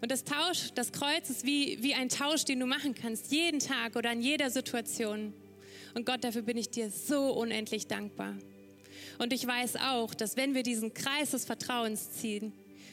Und 0.00 0.10
das 0.12 0.24
Tausch, 0.24 0.70
das 0.74 0.92
Kreuz 0.92 1.28
ist 1.28 1.44
wie, 1.44 1.82
wie 1.82 1.94
ein 1.94 2.08
Tausch, 2.08 2.44
den 2.44 2.60
du 2.60 2.66
machen 2.66 2.94
kannst, 2.94 3.32
jeden 3.32 3.58
Tag 3.58 3.96
oder 3.96 4.12
in 4.12 4.22
jeder 4.22 4.50
Situation. 4.50 5.34
Und 5.94 6.06
Gott, 6.06 6.22
dafür 6.22 6.42
bin 6.42 6.56
ich 6.56 6.70
dir 6.70 6.90
so 6.90 7.32
unendlich 7.32 7.86
dankbar. 7.88 8.36
Und 9.18 9.32
ich 9.32 9.44
weiß 9.46 9.76
auch, 9.76 10.14
dass 10.14 10.36
wenn 10.36 10.54
wir 10.54 10.62
diesen 10.62 10.94
Kreis 10.94 11.32
des 11.32 11.44
Vertrauens 11.44 12.12
ziehen, 12.12 12.52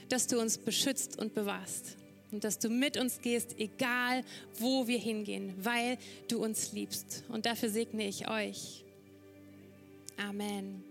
dass 0.09 0.27
du 0.27 0.39
uns 0.39 0.57
beschützt 0.57 1.19
und 1.19 1.33
bewahrst. 1.33 1.97
Und 2.35 2.43
dass 2.43 2.59
du 2.59 2.67
mit 2.67 2.97
uns 2.97 3.21
gehst, 3.21 3.57
egal 3.57 4.21
wo 4.59 4.87
wir 4.87 4.97
hingehen, 4.97 5.53
weil 5.57 5.97
du 6.27 6.43
uns 6.43 6.73
liebst. 6.73 7.23
Und 7.29 7.45
dafür 7.45 7.69
segne 7.69 8.05
ich 8.05 8.29
euch. 8.29 8.83
Amen. 10.17 10.83